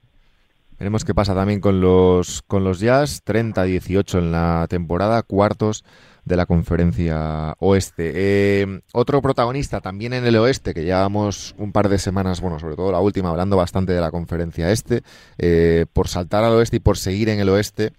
Veremos 0.80 1.04
qué 1.04 1.12
pasa 1.12 1.34
también 1.34 1.60
con 1.60 1.82
los, 1.82 2.40
con 2.40 2.64
los 2.64 2.80
Jazz. 2.80 3.22
30-18 3.26 4.18
en 4.18 4.32
la 4.32 4.66
temporada, 4.66 5.22
cuartos 5.22 5.84
de 6.24 6.36
la 6.36 6.46
conferencia 6.46 7.54
oeste. 7.58 8.12
Eh, 8.14 8.80
otro 8.94 9.20
protagonista 9.20 9.82
también 9.82 10.14
en 10.14 10.24
el 10.24 10.36
oeste, 10.36 10.72
que 10.72 10.82
llevamos 10.82 11.54
un 11.58 11.72
par 11.72 11.90
de 11.90 11.98
semanas, 11.98 12.40
bueno, 12.40 12.58
sobre 12.58 12.76
todo 12.76 12.92
la 12.92 13.00
última, 13.00 13.28
hablando 13.28 13.58
bastante 13.58 13.92
de 13.92 14.00
la 14.00 14.10
conferencia 14.10 14.72
este, 14.72 15.02
eh, 15.36 15.84
por 15.92 16.08
saltar 16.08 16.44
al 16.44 16.54
oeste 16.54 16.78
y 16.78 16.80
por 16.80 16.96
seguir 16.96 17.28
en 17.28 17.40
el 17.40 17.50
oeste. 17.50 17.92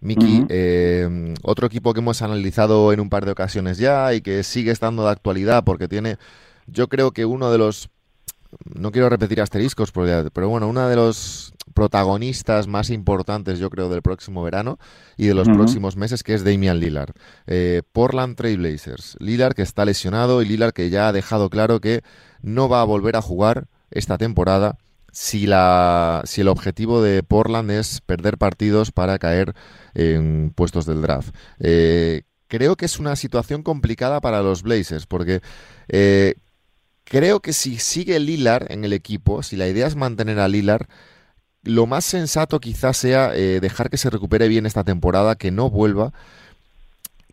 Miki, 0.00 0.46
eh, 0.50 1.34
otro 1.42 1.66
equipo 1.66 1.92
que 1.92 1.98
hemos 1.98 2.22
analizado 2.22 2.92
en 2.92 3.00
un 3.00 3.10
par 3.10 3.24
de 3.24 3.32
ocasiones 3.32 3.76
ya 3.78 4.14
y 4.14 4.20
que 4.20 4.44
sigue 4.44 4.70
estando 4.70 5.02
de 5.02 5.10
actualidad 5.10 5.64
porque 5.64 5.88
tiene, 5.88 6.16
yo 6.68 6.88
creo 6.88 7.10
que 7.10 7.24
uno 7.24 7.50
de 7.50 7.58
los 7.58 7.90
no 8.64 8.90
quiero 8.90 9.08
repetir 9.08 9.40
asteriscos, 9.40 9.92
pero 9.92 10.48
bueno, 10.48 10.68
uno 10.68 10.88
de 10.88 10.96
los 10.96 11.52
protagonistas 11.74 12.66
más 12.66 12.90
importantes, 12.90 13.58
yo 13.58 13.70
creo, 13.70 13.88
del 13.88 14.02
próximo 14.02 14.42
verano 14.42 14.78
y 15.16 15.26
de 15.26 15.34
los 15.34 15.48
próximos 15.48 15.96
meses, 15.96 16.22
que 16.22 16.34
es 16.34 16.44
Damian 16.44 16.80
Lillard. 16.80 17.12
Eh, 17.46 17.82
Portland 17.92 18.36
Trailblazers. 18.36 19.16
Lillard 19.20 19.54
que 19.54 19.62
está 19.62 19.84
lesionado 19.84 20.42
y 20.42 20.46
Lillard 20.46 20.72
que 20.72 20.90
ya 20.90 21.08
ha 21.08 21.12
dejado 21.12 21.48
claro 21.48 21.80
que 21.80 22.02
no 22.42 22.68
va 22.68 22.80
a 22.80 22.84
volver 22.84 23.16
a 23.16 23.22
jugar 23.22 23.68
esta 23.90 24.18
temporada 24.18 24.78
si, 25.12 25.46
la, 25.46 26.22
si 26.24 26.40
el 26.40 26.48
objetivo 26.48 27.02
de 27.02 27.22
Portland 27.22 27.70
es 27.70 28.00
perder 28.00 28.38
partidos 28.38 28.92
para 28.92 29.18
caer 29.18 29.54
en 29.94 30.52
puestos 30.54 30.86
del 30.86 31.02
draft. 31.02 31.34
Eh, 31.60 32.22
creo 32.48 32.76
que 32.76 32.86
es 32.86 32.98
una 32.98 33.16
situación 33.16 33.62
complicada 33.62 34.20
para 34.20 34.42
los 34.42 34.62
Blazers 34.62 35.06
porque... 35.06 35.40
Eh, 35.88 36.34
Creo 37.10 37.40
que 37.40 37.52
si 37.52 37.78
sigue 37.80 38.20
Lilar 38.20 38.68
en 38.70 38.84
el 38.84 38.92
equipo, 38.92 39.42
si 39.42 39.56
la 39.56 39.66
idea 39.66 39.88
es 39.88 39.96
mantener 39.96 40.38
a 40.38 40.46
Lilar, 40.46 40.86
lo 41.64 41.86
más 41.86 42.04
sensato 42.04 42.60
quizás 42.60 42.96
sea 42.96 43.34
eh, 43.34 43.58
dejar 43.58 43.90
que 43.90 43.96
se 43.96 44.10
recupere 44.10 44.46
bien 44.46 44.64
esta 44.64 44.84
temporada, 44.84 45.34
que 45.34 45.50
no 45.50 45.70
vuelva, 45.70 46.12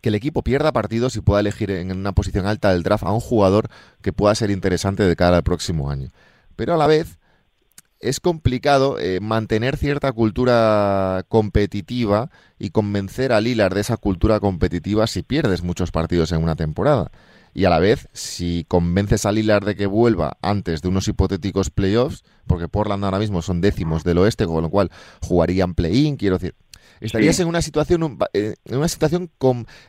que 0.02 0.10
el 0.10 0.16
equipo 0.16 0.42
pierda 0.42 0.72
partidos 0.72 1.16
y 1.16 1.22
pueda 1.22 1.42
elegir 1.42 1.70
en 1.70 1.92
una 1.92 2.12
posición 2.14 2.48
alta 2.48 2.74
del 2.74 2.82
draft 2.82 3.04
a 3.04 3.12
un 3.12 3.20
jugador 3.20 3.70
que 4.02 4.14
pueda 4.14 4.34
ser 4.34 4.50
interesante 4.50 5.04
de 5.04 5.16
cara 5.16 5.38
al 5.38 5.44
próximo 5.44 5.92
año. 5.92 6.10
Pero 6.56 6.74
a 6.74 6.78
la 6.78 6.88
vez 6.88 7.20
es 8.00 8.20
complicado 8.20 8.98
eh, 8.98 9.20
mantener 9.20 9.78
cierta 9.78 10.12
cultura 10.12 11.24
competitiva 11.30 12.32
y 12.58 12.72
convencer 12.72 13.32
a 13.32 13.42
Lilar 13.42 13.76
de 13.76 13.82
esa 13.82 13.98
cultura 13.98 14.40
competitiva 14.40 15.06
si 15.06 15.22
pierdes 15.22 15.62
muchos 15.62 15.92
partidos 15.92 16.32
en 16.32 16.42
una 16.42 16.56
temporada 16.56 17.12
y 17.58 17.66
a 17.66 17.72
la 17.72 17.80
vez, 17.80 18.08
si 18.14 18.66
convences 18.68 19.26
a 19.26 19.32
Lillard 19.32 19.66
de 19.66 19.76
que 19.76 19.88
vuelva 19.88 20.38
antes 20.44 20.84
de 20.84 20.90
unos 20.90 21.08
hipotéticos 21.08 21.72
playoffs, 21.72 22.24
porque 22.46 22.68
Portland 22.68 23.04
ahora 23.04 23.18
mismo 23.18 23.42
son 23.42 23.62
décimos 23.62 24.04
del 24.04 24.20
oeste, 24.20 24.46
con 24.46 24.62
lo 24.62 24.70
cual 24.70 24.92
jugarían 25.24 25.74
play-in, 25.74 26.18
quiero 26.18 26.38
decir, 26.38 26.54
estarías 27.00 27.40
en 27.40 27.48
una 27.48 27.64
situación 27.64 28.20
eh, 28.34 28.54
en 28.64 28.78
una 28.78 28.88
situación 28.88 29.32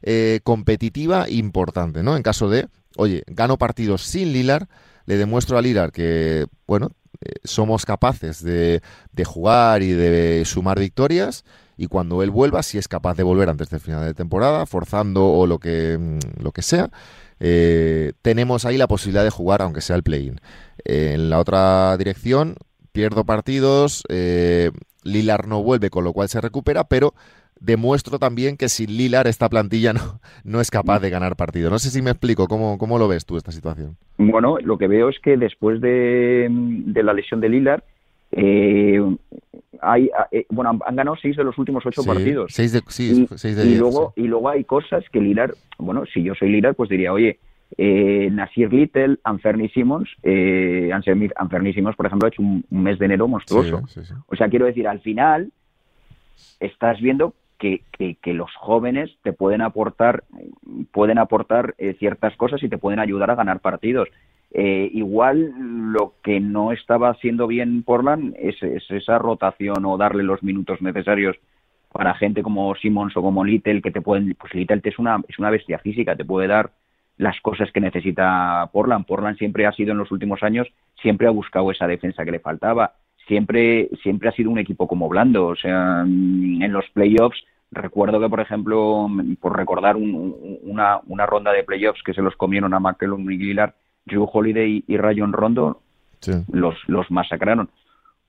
eh, 0.00 0.40
competitiva 0.44 1.28
importante, 1.28 2.02
¿no? 2.02 2.16
En 2.16 2.22
caso 2.22 2.48
de, 2.48 2.68
oye, 2.96 3.22
gano 3.26 3.58
partidos 3.58 4.02
sin 4.02 4.32
Lillard, 4.32 4.66
le 5.04 5.18
demuestro 5.18 5.58
a 5.58 5.60
Lillard 5.60 5.92
que, 5.92 6.46
bueno, 6.66 6.92
eh, 7.20 7.34
somos 7.44 7.84
capaces 7.84 8.42
de, 8.42 8.80
de 9.12 9.24
jugar 9.26 9.82
y 9.82 9.90
de 9.90 10.42
sumar 10.46 10.80
victorias 10.80 11.44
y 11.78 11.86
cuando 11.86 12.22
él 12.24 12.30
vuelva, 12.30 12.62
si 12.64 12.76
es 12.76 12.88
capaz 12.88 13.16
de 13.16 13.22
volver 13.22 13.48
antes 13.48 13.70
del 13.70 13.78
final 13.78 14.04
de 14.04 14.12
temporada, 14.12 14.66
forzando 14.66 15.24
o 15.24 15.46
lo 15.46 15.60
que, 15.60 15.96
mm, 15.96 16.42
lo 16.42 16.50
que 16.50 16.60
sea, 16.60 16.90
eh, 17.38 18.12
tenemos 18.20 18.64
ahí 18.64 18.76
la 18.76 18.88
posibilidad 18.88 19.22
de 19.22 19.30
jugar, 19.30 19.62
aunque 19.62 19.80
sea 19.80 19.94
el 19.94 20.02
play-in. 20.02 20.40
Eh, 20.84 21.12
en 21.14 21.30
la 21.30 21.38
otra 21.38 21.96
dirección, 21.96 22.56
pierdo 22.90 23.24
partidos, 23.24 24.02
eh, 24.08 24.72
Lilar 25.04 25.46
no 25.46 25.62
vuelve, 25.62 25.88
con 25.88 26.02
lo 26.02 26.12
cual 26.12 26.28
se 26.28 26.40
recupera, 26.40 26.82
pero 26.82 27.14
demuestro 27.60 28.18
también 28.18 28.56
que 28.56 28.68
sin 28.68 28.96
Lilar 28.96 29.28
esta 29.28 29.48
plantilla 29.48 29.92
no, 29.94 30.20
no 30.42 30.60
es 30.60 30.72
capaz 30.72 30.98
de 30.98 31.10
ganar 31.10 31.36
partidos. 31.36 31.70
No 31.70 31.78
sé 31.78 31.90
si 31.90 32.02
me 32.02 32.10
explico, 32.10 32.48
¿cómo, 32.48 32.76
cómo 32.76 32.98
lo 32.98 33.06
ves 33.06 33.24
tú 33.24 33.36
esta 33.36 33.52
situación? 33.52 33.96
Bueno, 34.16 34.58
lo 34.60 34.78
que 34.78 34.88
veo 34.88 35.10
es 35.10 35.20
que 35.20 35.36
después 35.36 35.80
de, 35.80 36.48
de 36.50 37.02
la 37.04 37.12
lesión 37.12 37.40
de 37.40 37.48
Lilar, 37.48 37.84
eh, 38.32 39.00
hay, 39.80 40.10
eh, 40.32 40.46
bueno, 40.50 40.78
han 40.84 40.96
ganado 40.96 41.16
seis 41.20 41.36
de 41.36 41.44
los 41.44 41.56
últimos 41.58 41.84
ocho 41.86 42.02
partidos. 42.02 42.52
Seis 42.52 42.72
de, 42.72 42.82
sí, 42.88 43.26
y, 43.30 43.36
seis 43.36 43.56
de 43.56 43.64
y 43.66 43.76
luego, 43.76 44.12
y 44.16 44.22
luego 44.22 44.48
hay 44.48 44.64
cosas 44.64 45.04
que 45.10 45.20
Lilar, 45.20 45.54
bueno, 45.78 46.04
si 46.12 46.22
yo 46.22 46.34
soy 46.34 46.50
Lilar, 46.50 46.74
pues 46.74 46.90
diría, 46.90 47.12
oye, 47.12 47.38
eh, 47.76 48.28
Nasir 48.32 48.72
Little, 48.72 49.18
Anferni 49.24 49.68
Simmons, 49.68 50.08
eh, 50.22 50.90
Anferni 50.92 51.72
Simmons, 51.74 51.96
por 51.96 52.06
ejemplo, 52.06 52.26
ha 52.26 52.30
hecho 52.30 52.42
un, 52.42 52.64
mes 52.70 52.98
de 52.98 53.06
enero 53.06 53.28
monstruoso. 53.28 53.82
o 54.26 54.36
sea, 54.36 54.48
quiero 54.48 54.66
decir, 54.66 54.88
al 54.88 55.00
final 55.00 55.52
estás 56.60 57.00
viendo 57.00 57.34
que, 57.58 57.82
que, 57.92 58.16
que, 58.16 58.32
los 58.34 58.54
jóvenes 58.54 59.10
te 59.22 59.32
pueden 59.32 59.60
aportar, 59.60 60.24
pueden 60.92 61.18
aportar 61.18 61.74
eh, 61.78 61.94
ciertas 61.98 62.36
cosas 62.36 62.62
y 62.62 62.68
te 62.68 62.78
pueden 62.78 63.00
ayudar 63.00 63.30
a 63.30 63.34
ganar 63.34 63.60
partidos. 63.60 64.08
Eh, 64.50 64.90
igual 64.94 65.52
lo 65.92 66.14
que 66.22 66.40
no 66.40 66.72
estaba 66.72 67.10
haciendo 67.10 67.46
bien 67.46 67.82
Portland 67.82 68.34
es, 68.38 68.56
esa 68.62 69.18
rotación 69.18 69.84
o 69.84 69.98
darle 69.98 70.22
los 70.22 70.42
minutos 70.42 70.80
necesarios 70.80 71.36
para 71.92 72.14
gente 72.14 72.42
como 72.42 72.74
Simmons 72.74 73.14
o 73.16 73.22
como 73.22 73.44
Little 73.44 73.82
que 73.82 73.90
te 73.90 74.00
pueden 74.00 74.34
pues 74.40 74.54
Little 74.54 74.80
es 74.84 74.98
una 74.98 75.22
es 75.28 75.38
una 75.38 75.50
bestia 75.50 75.78
física 75.78 76.16
te 76.16 76.24
puede 76.24 76.48
dar 76.48 76.70
las 77.18 77.38
cosas 77.40 77.70
que 77.72 77.80
necesita 77.80 78.70
Portland. 78.72 79.04
Portland 79.04 79.36
siempre 79.36 79.66
ha 79.66 79.72
sido 79.72 79.92
en 79.92 79.98
los 79.98 80.10
últimos 80.10 80.42
años 80.42 80.66
siempre 81.02 81.26
ha 81.26 81.30
buscado 81.30 81.70
esa 81.70 81.86
defensa 81.86 82.24
que 82.24 82.30
le 82.30 82.40
faltaba 82.40 82.94
siempre 83.26 83.90
siempre 84.02 84.30
ha 84.30 84.32
sido 84.32 84.50
un 84.50 84.58
equipo 84.58 84.88
como 84.88 85.10
blando. 85.10 85.46
O 85.48 85.56
sea 85.56 86.04
en 86.06 86.72
los 86.72 86.88
playoffs 86.94 87.44
recuerdo 87.70 88.18
que 88.18 88.30
por 88.30 88.40
ejemplo 88.40 89.10
por 89.40 89.54
recordar 89.54 89.96
una, 89.96 91.00
una 91.06 91.26
ronda 91.26 91.52
de 91.52 91.64
playoffs 91.64 92.02
que 92.02 92.14
se 92.14 92.22
los 92.22 92.34
comieron 92.36 92.72
a 92.72 92.80
McClellan 92.80 93.30
y 93.30 93.36
Lillard 93.36 93.74
Drew 94.06 94.28
Holiday 94.30 94.84
y 94.86 94.96
Rayon 94.96 95.32
Rondo 95.32 95.80
los, 96.52 96.74
los 96.86 97.10
masacraron. 97.10 97.70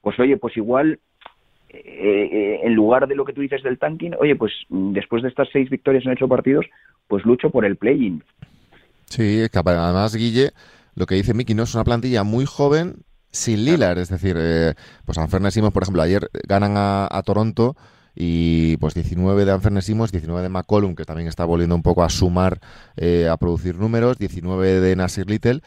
Pues 0.01 0.19
oye, 0.19 0.37
pues 0.37 0.55
igual, 0.57 0.99
eh, 1.69 2.29
eh, 2.31 2.59
en 2.63 2.73
lugar 2.73 3.07
de 3.07 3.15
lo 3.15 3.25
que 3.25 3.33
tú 3.33 3.41
dices 3.41 3.63
del 3.63 3.79
tanking, 3.79 4.13
oye, 4.19 4.35
pues 4.35 4.53
después 4.69 5.23
de 5.23 5.29
estas 5.29 5.49
seis 5.51 5.69
victorias 5.69 6.05
en 6.05 6.11
ocho 6.11 6.27
partidos, 6.27 6.65
pues 7.07 7.25
lucho 7.25 7.49
por 7.49 7.65
el 7.65 7.75
play-in. 7.75 8.23
Sí, 9.05 9.43
además, 9.51 10.15
Guille, 10.15 10.51
lo 10.95 11.05
que 11.05 11.15
dice 11.15 11.33
Miki, 11.33 11.55
¿no? 11.55 11.63
Es 11.63 11.73
una 11.73 11.83
plantilla 11.83 12.23
muy 12.23 12.45
joven 12.45 12.97
sin 13.31 13.65
Lillard, 13.65 13.97
es 13.97 14.09
decir, 14.09 14.35
eh, 14.39 14.73
pues 15.05 15.15
San 15.15 15.51
Simons, 15.51 15.73
por 15.73 15.83
ejemplo, 15.83 16.01
ayer 16.01 16.29
ganan 16.47 16.73
a 16.75 17.21
Toronto 17.25 17.75
y 18.15 18.77
pues 18.77 18.93
19 18.93 19.45
de 19.45 19.51
Anfernesimos, 19.51 20.11
19 20.11 20.41
de 20.41 20.49
McCollum, 20.49 20.95
que 20.95 21.05
también 21.05 21.27
está 21.27 21.45
volviendo 21.45 21.75
un 21.75 21.83
poco 21.83 22.03
a 22.03 22.09
sumar, 22.09 22.59
eh, 22.97 23.27
a 23.29 23.37
producir 23.37 23.77
números, 23.77 24.17
19 24.17 24.79
de 24.79 24.95
Nasir 24.95 25.29
Little, 25.29 25.61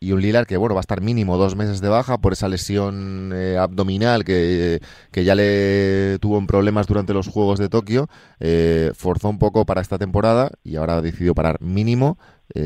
y 0.00 0.12
un 0.12 0.22
Lilar 0.22 0.46
que 0.46 0.56
bueno 0.56 0.76
va 0.76 0.80
a 0.80 0.82
estar 0.82 1.00
mínimo 1.00 1.36
dos 1.36 1.56
meses 1.56 1.80
de 1.80 1.88
baja 1.88 2.18
por 2.18 2.32
esa 2.32 2.48
lesión 2.48 3.32
eh, 3.34 3.58
abdominal 3.58 4.24
que, 4.24 4.80
ya 5.12 5.34
le 5.34 6.18
tuvo 6.20 6.38
en 6.38 6.46
problemas 6.46 6.86
durante 6.86 7.12
los 7.12 7.26
Juegos 7.26 7.58
de 7.58 7.68
Tokio, 7.68 8.06
eh, 8.38 8.92
forzó 8.94 9.28
un 9.28 9.38
poco 9.38 9.66
para 9.66 9.80
esta 9.80 9.98
temporada 9.98 10.50
y 10.62 10.76
ahora 10.76 10.98
ha 10.98 11.02
decidido 11.02 11.34
parar 11.34 11.60
mínimo, 11.60 12.16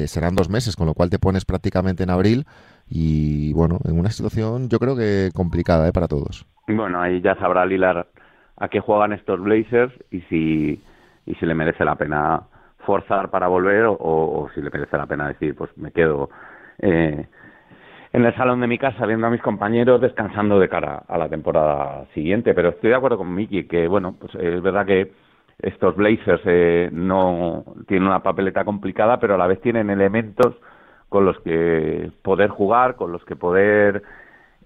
serán 0.06 0.36
dos 0.36 0.48
meses, 0.48 0.76
con 0.76 0.86
lo 0.86 0.94
cual 0.94 1.10
te 1.10 1.18
pones 1.18 1.44
prácticamente 1.44 2.04
en 2.04 2.10
abril 2.10 2.46
y 2.88 3.52
bueno, 3.54 3.80
en 3.84 3.98
una 3.98 4.10
situación 4.10 4.68
yo 4.68 4.78
creo 4.78 4.94
que 4.94 5.30
complicada 5.34 5.90
para 5.90 6.06
todos. 6.06 6.46
Bueno, 6.68 7.00
ahí 7.00 7.20
ya 7.20 7.34
sabrá 7.34 7.66
Lilar 7.66 8.06
a 8.56 8.68
qué 8.68 8.80
juegan 8.80 9.12
estos 9.12 9.40
Blazers 9.40 9.92
y 10.10 10.20
si, 10.22 10.82
y 11.26 11.34
si 11.34 11.46
le 11.46 11.54
merece 11.54 11.84
la 11.84 11.96
pena 11.96 12.42
forzar 12.84 13.30
para 13.30 13.48
volver 13.48 13.86
o, 13.88 14.48
si 14.54 14.60
le 14.60 14.70
merece 14.70 14.96
la 14.96 15.06
pena 15.06 15.28
decir, 15.28 15.54
pues 15.54 15.70
me 15.76 15.92
quedo 15.92 16.30
eh, 16.78 17.26
en 18.12 18.24
el 18.24 18.34
salón 18.36 18.60
de 18.60 18.66
mi 18.66 18.78
casa 18.78 19.06
viendo 19.06 19.26
a 19.26 19.30
mis 19.30 19.40
compañeros 19.40 20.00
descansando 20.00 20.58
de 20.58 20.68
cara 20.68 21.02
a 21.08 21.16
la 21.16 21.28
temporada 21.28 22.06
siguiente. 22.14 22.54
Pero 22.54 22.70
estoy 22.70 22.90
de 22.90 22.96
acuerdo 22.96 23.18
con 23.18 23.34
Mickey 23.34 23.66
que, 23.66 23.88
bueno, 23.88 24.16
pues 24.18 24.34
es 24.34 24.60
verdad 24.60 24.84
que 24.84 25.12
estos 25.58 25.96
Blazers 25.96 26.42
eh, 26.44 26.90
no 26.92 27.64
tienen 27.86 28.08
una 28.08 28.22
papeleta 28.22 28.64
complicada, 28.64 29.18
pero 29.18 29.34
a 29.34 29.38
la 29.38 29.46
vez 29.46 29.60
tienen 29.60 29.90
elementos 29.90 30.56
con 31.08 31.24
los 31.24 31.38
que 31.40 32.10
poder 32.22 32.50
jugar, 32.50 32.96
con 32.96 33.12
los 33.12 33.24
que 33.24 33.36
poder 33.36 34.02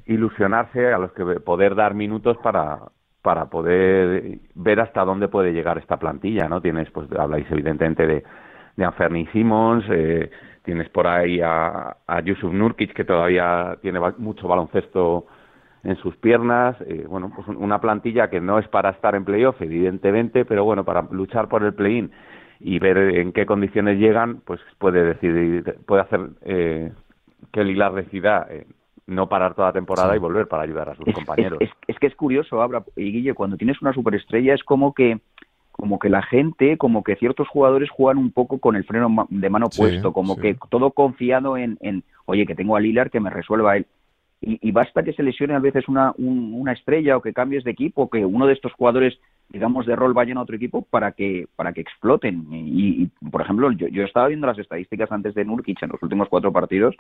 ilusionarse, 0.07 0.93
a 0.93 0.99
los 0.99 1.13
que 1.13 1.25
poder 1.41 1.75
dar 1.75 1.95
minutos 1.95 2.37
para, 2.39 2.79
para 3.27 3.47
poder 3.47 4.39
ver 4.55 4.79
hasta 4.79 5.05
dónde 5.05 5.27
puede 5.27 5.53
llegar 5.53 5.79
esta 5.79 5.97
plantilla, 5.97 6.49
¿no? 6.49 6.61
Tienes, 6.61 6.89
pues 6.93 7.11
habláis 7.11 7.51
evidentemente 7.51 8.07
de, 8.07 8.23
de 8.77 8.85
Anferni 8.85 9.27
Simons, 9.33 9.85
eh, 9.91 10.31
tienes 10.63 10.89
por 10.91 11.09
ahí 11.09 11.41
a, 11.41 11.97
a 12.07 12.21
Yusuf 12.21 12.53
Nurkic 12.53 12.93
que 12.93 13.05
todavía 13.05 13.79
tiene 13.83 13.99
mucho 14.19 14.47
baloncesto 14.47 15.27
en 15.83 15.97
sus 15.97 16.17
piernas, 16.19 16.77
eh, 16.83 17.05
bueno, 17.09 17.33
pues 17.35 17.49
una 17.49 17.81
plantilla 17.81 18.31
que 18.31 18.41
no 18.41 18.61
es 18.61 18.69
para 18.69 18.91
estar 18.91 19.17
en 19.17 19.25
playoff, 19.25 19.61
evidentemente, 19.61 20.45
pero 20.45 20.63
bueno, 20.63 20.85
para 20.85 21.03
luchar 21.11 21.49
por 21.49 21.65
el 21.65 21.75
play-in 21.75 22.13
y 22.61 22.79
ver 22.79 22.97
en 22.97 23.33
qué 23.33 23.45
condiciones 23.45 23.99
llegan, 23.99 24.41
pues 24.45 24.61
puede 24.79 25.03
decidir, 25.03 25.65
puede 25.85 26.03
hacer 26.03 26.21
eh, 26.43 26.93
que 27.51 27.61
el 27.63 27.71
Hilar 27.71 27.93
decida 27.93 28.47
eh, 28.51 28.69
no 29.07 29.29
parar 29.29 29.55
toda 29.55 29.69
la 29.69 29.73
temporada 29.73 30.17
y 30.17 30.19
volver 30.19 30.49
para 30.49 30.65
ayudar 30.65 30.91
a 30.91 30.95
sus 30.97 31.05
compañeros. 31.15 31.61
Es, 31.87 31.99
que 31.99 32.07
es 32.07 32.17
curioso, 32.17 32.61
Abra 32.61 32.85
y 32.97 33.13
Guille, 33.13 33.35
cuando 33.35 33.57
tienes 33.57 33.81
una 33.81 33.93
superestrella 33.93 34.55
es 34.55 34.65
como 34.65 34.93
que 34.93 35.21
como 35.71 35.99
que 35.99 36.09
la 36.09 36.23
gente, 36.23 36.79
como 36.79 37.05
que 37.05 37.17
ciertos 37.17 37.49
jugadores 37.49 37.91
juegan 37.91 38.17
un 38.17 38.33
poco 38.33 38.59
con 38.59 38.77
el 38.77 38.85
freno 38.85 39.27
de 39.29 39.51
mano 39.51 39.69
puesto, 39.69 40.15
como 40.15 40.37
que 40.37 40.57
todo 40.71 40.91
confiado 40.91 41.59
en, 41.59 41.77
en, 41.83 42.03
oye, 42.25 42.47
que 42.47 42.55
tengo 42.55 42.77
a 42.77 42.81
Lilar 42.81 43.11
que 43.11 43.21
me 43.21 43.29
resuelva 43.29 43.77
él. 43.77 43.87
Y, 44.41 44.71
basta 44.71 45.03
que 45.03 45.13
se 45.13 45.23
lesione 45.23 45.55
a 45.55 45.59
veces 45.59 45.87
una, 45.87 46.15
una 46.17 46.73
estrella 46.73 47.17
o 47.17 47.21
que 47.21 47.35
cambies 47.35 47.65
de 47.65 47.73
equipo, 47.73 48.09
que 48.09 48.25
uno 48.25 48.47
de 48.47 48.55
estos 48.55 48.73
jugadores, 48.73 49.19
digamos, 49.49 49.87
de 49.87 49.97
rol 49.97 50.13
vayan 50.13 50.39
a 50.39 50.43
otro 50.43 50.57
equipo 50.57 50.83
para 50.83 51.13
que, 51.13 51.47
para 51.57 51.73
que 51.73 51.81
exploten. 51.81 52.47
Y, 52.51 53.07
por 53.31 53.43
ejemplo, 53.43 53.71
yo, 53.73 53.89
yo 53.89 54.03
estaba 54.05 54.29
viendo 54.29 54.47
las 54.47 54.59
estadísticas 54.59 55.11
antes 55.13 55.35
de 55.35 55.45
Nurkic 55.45 55.83
en 55.83 55.91
los 55.91 56.03
últimos 56.03 56.29
cuatro 56.29 56.53
partidos 56.53 56.95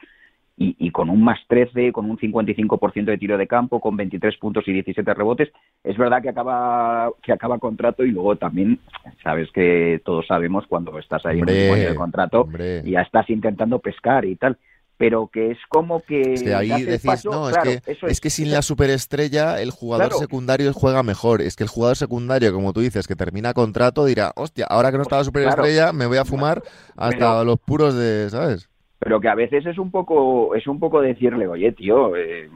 y, 0.58 0.90
con 0.90 1.10
un 1.10 1.22
más 1.22 1.38
13, 1.48 1.92
con 1.92 2.08
un 2.10 2.16
55% 2.16 3.04
de 3.04 3.18
tiro 3.18 3.36
de 3.36 3.46
campo, 3.46 3.78
con 3.78 3.94
23 3.94 4.38
puntos 4.38 4.66
y 4.66 4.72
17 4.72 5.12
rebotes, 5.12 5.52
es 5.84 5.98
verdad 5.98 6.22
que 6.22 6.30
acaba 6.30 7.10
que 7.22 7.32
acaba 7.32 7.58
contrato 7.58 8.04
y 8.04 8.10
luego 8.10 8.36
también 8.36 8.78
sabes 9.22 9.50
que 9.52 10.00
todos 10.02 10.26
sabemos 10.26 10.66
cuando 10.66 10.98
estás 10.98 11.26
ahí 11.26 11.40
en 11.40 11.48
el 11.48 11.94
contrato 11.94 12.48
y 12.84 12.92
ya 12.92 13.02
estás 13.02 13.28
intentando 13.28 13.80
pescar 13.80 14.24
y 14.24 14.36
tal 14.36 14.56
pero 14.96 15.28
que 15.28 15.50
es 15.50 15.58
como 15.68 16.00
que... 16.00 16.34
ahí 16.56 16.84
decís, 16.84 17.24
no, 17.24 17.50
es, 17.50 17.58
que, 17.58 17.80
es, 18.06 18.20
que 18.20 18.30
sin 18.30 18.50
la 18.50 18.62
superestrella 18.62 19.60
el 19.60 19.70
jugador 19.70 20.12
secundario 20.14 20.72
juega 20.72 21.02
mejor. 21.02 21.42
Es 21.42 21.56
que 21.56 21.64
el 21.64 21.68
jugador 21.68 21.96
secundario, 21.96 22.52
como 22.52 22.72
tú 22.72 22.80
dices, 22.80 23.06
que 23.06 23.16
termina 23.16 23.52
contrato, 23.52 24.04
dirá, 24.04 24.32
hostia, 24.36 24.66
ahora 24.68 24.90
que 24.90 24.96
no 24.96 25.02
está 25.02 25.18
la 25.18 25.24
superestrella, 25.24 25.92
me 25.92 26.06
voy 26.06 26.18
a 26.18 26.24
fumar 26.24 26.62
hasta 26.96 27.44
los 27.44 27.58
puros 27.58 27.94
de, 27.94 28.30
¿sabes? 28.30 28.68
pero 28.98 29.20
que 29.20 29.28
a 29.28 29.34
veces 29.34 29.66
es 29.66 29.78
un 29.78 29.90
poco 29.90 30.54
es 30.54 30.66
un 30.66 30.78
poco 30.78 31.00
decirle 31.00 31.46
oye 31.46 31.72
tío 31.72 32.16
eh, 32.16 32.48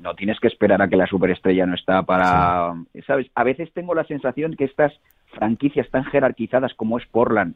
no 0.00 0.14
tienes 0.14 0.38
que 0.40 0.48
esperar 0.48 0.82
a 0.82 0.88
que 0.88 0.96
la 0.96 1.06
superestrella 1.06 1.66
no 1.66 1.74
está 1.74 2.02
para 2.02 2.74
sabes 3.06 3.30
a 3.34 3.44
veces 3.44 3.72
tengo 3.72 3.94
la 3.94 4.04
sensación 4.04 4.54
que 4.56 4.64
estas 4.64 4.92
franquicias 5.34 5.88
tan 5.90 6.04
jerarquizadas 6.04 6.74
como 6.74 6.98
es 6.98 7.06
Portland 7.06 7.54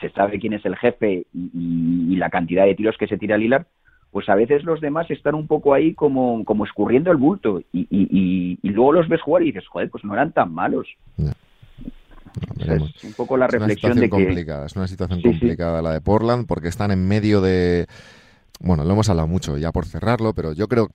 se 0.00 0.10
sabe 0.10 0.38
quién 0.38 0.52
es 0.52 0.64
el 0.64 0.76
jefe 0.76 1.26
y, 1.32 2.16
la 2.16 2.30
cantidad 2.30 2.64
de 2.64 2.74
tiros 2.74 2.96
que 2.98 3.08
se 3.08 3.18
tira 3.18 3.36
Lilar 3.36 3.66
pues 4.10 4.28
a 4.28 4.34
veces 4.34 4.62
los 4.64 4.80
demás 4.80 5.10
están 5.10 5.34
un 5.34 5.46
poco 5.46 5.72
ahí 5.72 5.94
como, 5.94 6.44
como 6.44 6.66
escurriendo 6.66 7.10
el 7.10 7.16
bulto 7.16 7.62
y, 7.72 7.86
y, 7.90 8.68
luego 8.68 8.92
los 8.92 9.08
ves 9.08 9.22
jugar 9.22 9.42
y 9.42 9.46
dices 9.46 9.66
joder 9.66 9.90
pues 9.90 10.04
no 10.04 10.14
eran 10.14 10.32
tan 10.32 10.52
malos 10.52 10.86
es 12.58 13.04
un 13.04 13.12
poco 13.14 13.36
la 13.36 13.46
reflexión 13.46 13.94
de 13.94 14.02
que... 14.02 14.10
complicada, 14.10 14.66
es 14.66 14.76
una 14.76 14.86
situación 14.86 15.20
complicada 15.20 15.82
la 15.82 15.92
de 15.92 16.00
Portland 16.00 16.46
porque 16.46 16.68
están 16.68 16.90
en 16.90 17.06
medio 17.06 17.40
de... 17.40 17.86
Bueno, 18.60 18.84
lo 18.84 18.92
hemos 18.92 19.08
hablado 19.08 19.28
mucho 19.28 19.58
ya 19.58 19.72
por 19.72 19.86
cerrarlo, 19.86 20.32
pero 20.34 20.52
yo 20.52 20.68
creo 20.68 20.88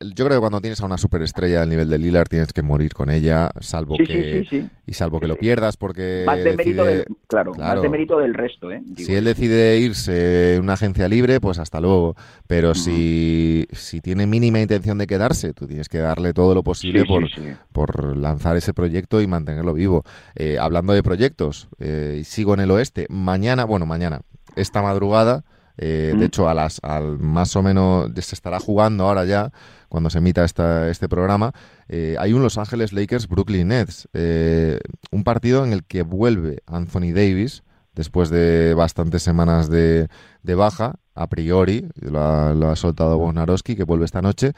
yo 0.00 0.24
creo 0.24 0.38
que 0.38 0.40
cuando 0.40 0.60
tienes 0.60 0.80
a 0.80 0.86
una 0.86 0.98
superestrella 0.98 1.60
del 1.60 1.70
nivel 1.70 1.88
de 1.88 1.98
Lillard 1.98 2.28
tienes 2.28 2.52
que 2.52 2.62
morir 2.62 2.92
con 2.92 3.10
ella, 3.10 3.50
salvo 3.60 3.96
que 3.96 4.70
y 4.86 4.92
salvo 4.92 5.20
que 5.20 5.28
lo 5.28 5.36
pierdas 5.36 5.76
porque 5.76 6.24
más 6.26 6.42
de 6.42 6.56
mérito 6.56 6.84
del, 6.84 7.06
claro, 7.26 7.54
más 7.54 7.80
de 7.80 7.88
mérito 7.88 8.18
del 8.18 8.34
resto, 8.34 8.70
¿eh? 8.70 8.82
si 8.96 9.14
él 9.14 9.24
decide 9.24 9.78
irse 9.78 10.56
en 10.56 10.62
una 10.62 10.74
agencia 10.74 11.08
libre, 11.08 11.40
pues 11.40 11.58
hasta 11.58 11.80
luego. 11.80 12.16
Pero 12.46 12.74
si, 12.74 13.66
si 13.72 14.00
tiene 14.00 14.26
mínima 14.26 14.60
intención 14.60 14.98
de 14.98 15.06
quedarse, 15.06 15.54
tú 15.54 15.66
tienes 15.66 15.88
que 15.88 15.98
darle 15.98 16.32
todo 16.32 16.54
lo 16.54 16.62
posible 16.62 17.04
por, 17.04 17.24
por 17.72 18.16
lanzar 18.16 18.56
ese 18.56 18.74
proyecto 18.74 19.20
y 19.20 19.26
mantenerlo 19.26 19.74
vivo. 19.74 20.04
Eh, 20.34 20.58
hablando 20.60 20.92
de 20.92 21.02
proyectos, 21.02 21.68
eh, 21.78 22.22
sigo 22.24 22.54
en 22.54 22.60
el 22.60 22.70
oeste. 22.70 23.06
Mañana, 23.08 23.64
bueno, 23.64 23.86
mañana, 23.86 24.20
esta 24.56 24.82
madrugada. 24.82 25.44
Eh, 25.76 26.14
de 26.16 26.26
hecho, 26.26 26.48
a 26.48 26.54
las 26.54 26.78
al 26.82 27.18
más 27.18 27.56
o 27.56 27.62
menos 27.62 28.10
se 28.14 28.34
estará 28.34 28.60
jugando 28.60 29.04
ahora 29.04 29.24
ya 29.24 29.50
cuando 29.94 30.10
se 30.10 30.18
emita 30.18 30.44
esta, 30.44 30.90
este 30.90 31.08
programa, 31.08 31.52
eh, 31.88 32.16
hay 32.18 32.32
un 32.32 32.42
Los 32.42 32.58
Ángeles 32.58 32.92
Lakers 32.92 33.28
Brooklyn 33.28 33.68
Nets, 33.68 34.08
eh, 34.12 34.80
un 35.12 35.22
partido 35.22 35.64
en 35.64 35.72
el 35.72 35.84
que 35.84 36.02
vuelve 36.02 36.64
Anthony 36.66 37.12
Davis 37.14 37.62
después 37.94 38.28
de 38.28 38.74
bastantes 38.74 39.22
semanas 39.22 39.70
de, 39.70 40.08
baja, 40.42 40.96
a 41.14 41.28
priori, 41.28 41.86
lo 41.94 42.18
ha, 42.20 42.74
soltado 42.74 43.18
Bonarowski, 43.18 43.76
que 43.76 43.84
vuelve 43.84 44.04
esta 44.04 44.20
noche, 44.20 44.54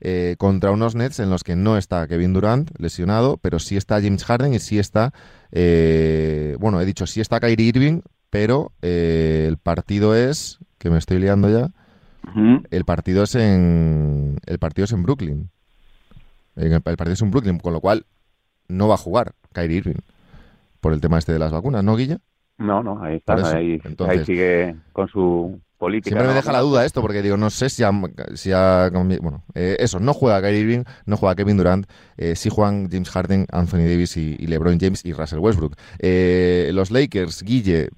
eh, 0.00 0.36
contra 0.38 0.70
unos 0.70 0.94
Nets 0.94 1.18
en 1.18 1.30
los 1.30 1.42
que 1.42 1.56
no 1.56 1.76
está 1.76 2.06
Kevin 2.06 2.32
Durant 2.32 2.70
lesionado, 2.78 3.38
pero 3.38 3.58
sí 3.58 3.76
está 3.76 4.00
James 4.00 4.22
Harden 4.22 4.54
y 4.54 4.60
sí 4.60 4.78
está, 4.78 5.12
bueno, 5.50 6.80
he 6.80 6.84
dicho 6.84 7.08
sí 7.08 7.20
está 7.20 7.40
Kyrie 7.40 7.70
Irving, 7.70 8.02
pero 8.30 8.72
el 8.82 9.56
partido 9.58 10.14
es, 10.14 10.58
que 10.78 10.90
me 10.90 10.98
estoy 10.98 11.18
liando 11.18 11.50
ya, 11.50 11.70
el 12.70 12.84
partido 12.84 13.22
es 13.22 13.34
en 13.34 14.38
el 14.46 14.58
partido 14.58 14.84
es 14.84 14.92
en 14.92 15.02
Brooklyn. 15.02 15.50
El, 16.56 16.80
partido 16.80 17.12
es 17.12 17.22
en 17.22 17.30
Brooklyn, 17.30 17.58
con 17.58 17.72
lo 17.72 17.80
cual 17.80 18.06
no 18.68 18.88
va 18.88 18.94
a 18.94 18.98
jugar 18.98 19.34
Kyrie 19.52 19.78
Irving 19.78 20.00
por 20.80 20.92
el 20.92 21.00
tema 21.00 21.18
este 21.18 21.32
de 21.32 21.38
las 21.38 21.52
vacunas, 21.52 21.84
¿no, 21.84 21.96
Guilla? 21.96 22.18
No, 22.58 22.82
no, 22.82 23.02
ahí 23.02 23.16
está, 23.16 23.34
ahí, 23.34 23.80
sigue 24.24 24.74
con 24.92 25.08
su 25.08 25.60
política. 25.76 26.10
Siempre 26.14 26.28
me 26.28 26.34
deja 26.34 26.52
la 26.52 26.60
duda 26.60 26.86
esto, 26.86 27.02
porque 27.02 27.20
digo, 27.22 27.36
no 27.36 27.50
sé 27.50 27.68
si 27.68 27.82
ha... 27.82 27.92
Si 28.34 28.50
bueno, 28.50 29.44
eh, 29.54 29.76
eso, 29.78 30.00
no 30.00 30.14
juega 30.14 30.40
Kyrie 30.40 30.60
Irving, 30.60 30.84
no 31.04 31.18
juega 31.18 31.34
Kevin 31.34 31.58
Durant, 31.58 31.86
eh, 32.16 32.34
sí 32.34 32.48
juegan 32.48 32.88
James 32.90 33.10
Harden, 33.10 33.46
Anthony 33.52 33.84
Davis 33.88 34.16
y, 34.16 34.38
LeBron 34.38 34.78
James 34.80 35.04
y 35.04 35.12
Russell 35.12 35.40
Westbrook. 35.40 35.76
Eh, 35.98 36.70
los 36.72 36.90
Lakers, 36.90 37.42
Guille, 37.42 37.90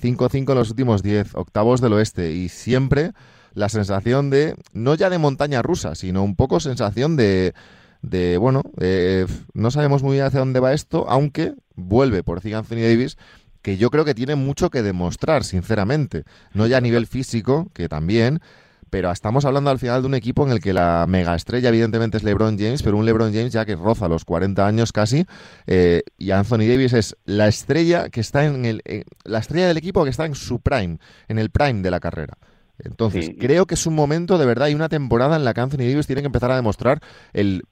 5-5 0.00 0.50
en 0.50 0.58
los 0.58 0.70
últimos 0.70 1.02
10, 1.02 1.34
octavos 1.34 1.80
del 1.80 1.94
oeste, 1.94 2.32
y 2.32 2.48
siempre 2.48 3.12
la 3.54 3.68
sensación 3.68 4.30
de, 4.30 4.54
no 4.72 4.94
ya 4.94 5.10
de 5.10 5.18
montaña 5.18 5.62
rusa, 5.62 5.94
sino 5.94 6.22
un 6.22 6.36
poco 6.36 6.60
sensación 6.60 7.16
de, 7.16 7.54
de 8.02 8.36
bueno, 8.38 8.62
eh, 8.80 9.26
no 9.54 9.70
sabemos 9.70 10.02
muy 10.02 10.14
bien 10.14 10.26
hacia 10.26 10.40
dónde 10.40 10.60
va 10.60 10.74
esto, 10.74 11.06
aunque 11.08 11.54
vuelve 11.74 12.22
por 12.22 12.38
decir 12.38 12.54
Anthony 12.54 12.82
Davis, 12.82 13.16
que 13.62 13.76
yo 13.76 13.90
creo 13.90 14.04
que 14.04 14.14
tiene 14.14 14.36
mucho 14.36 14.70
que 14.70 14.82
demostrar, 14.82 15.42
sinceramente. 15.42 16.22
No 16.52 16.68
ya 16.68 16.76
a 16.76 16.80
nivel 16.80 17.06
físico, 17.06 17.68
que 17.74 17.88
también, 17.88 18.40
pero 18.90 19.10
estamos 19.10 19.44
hablando 19.44 19.70
al 19.70 19.78
final 19.78 20.02
de 20.02 20.08
un 20.08 20.14
equipo 20.14 20.46
en 20.46 20.52
el 20.52 20.60
que 20.60 20.72
la 20.72 21.06
mega 21.08 21.34
estrella 21.34 21.68
evidentemente 21.68 22.16
es 22.16 22.22
LeBron 22.22 22.58
James, 22.58 22.82
pero 22.82 22.96
un 22.96 23.04
LeBron 23.04 23.32
James 23.32 23.52
ya 23.52 23.64
que 23.64 23.76
roza 23.76 24.08
los 24.08 24.24
40 24.24 24.66
años 24.66 24.92
casi, 24.92 25.26
eh, 25.66 26.02
y 26.18 26.30
Anthony 26.30 26.68
Davis 26.68 26.92
es 26.92 27.16
la 27.24 27.48
estrella 27.48 28.08
que 28.08 28.20
está 28.20 28.44
en 28.44 28.64
el, 28.64 28.82
la 29.24 29.38
estrella 29.38 29.68
del 29.68 29.76
equipo 29.76 30.04
que 30.04 30.10
está 30.10 30.26
en 30.26 30.34
su 30.34 30.60
prime, 30.60 30.98
en 31.28 31.38
el 31.38 31.50
prime 31.50 31.82
de 31.82 31.90
la 31.90 32.00
carrera. 32.00 32.38
Entonces, 32.78 33.30
creo 33.38 33.66
que 33.66 33.74
es 33.74 33.86
un 33.86 33.94
momento 33.94 34.36
de 34.36 34.44
verdad 34.44 34.68
y 34.68 34.74
una 34.74 34.88
temporada 34.88 35.36
en 35.36 35.44
la 35.44 35.54
que 35.54 35.60
Anthony 35.62 35.88
Davis 35.88 36.06
tiene 36.06 36.20
que 36.20 36.26
empezar 36.26 36.50
a 36.50 36.56
demostrar 36.56 37.00
el 37.32 37.62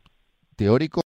teórico 0.56 1.02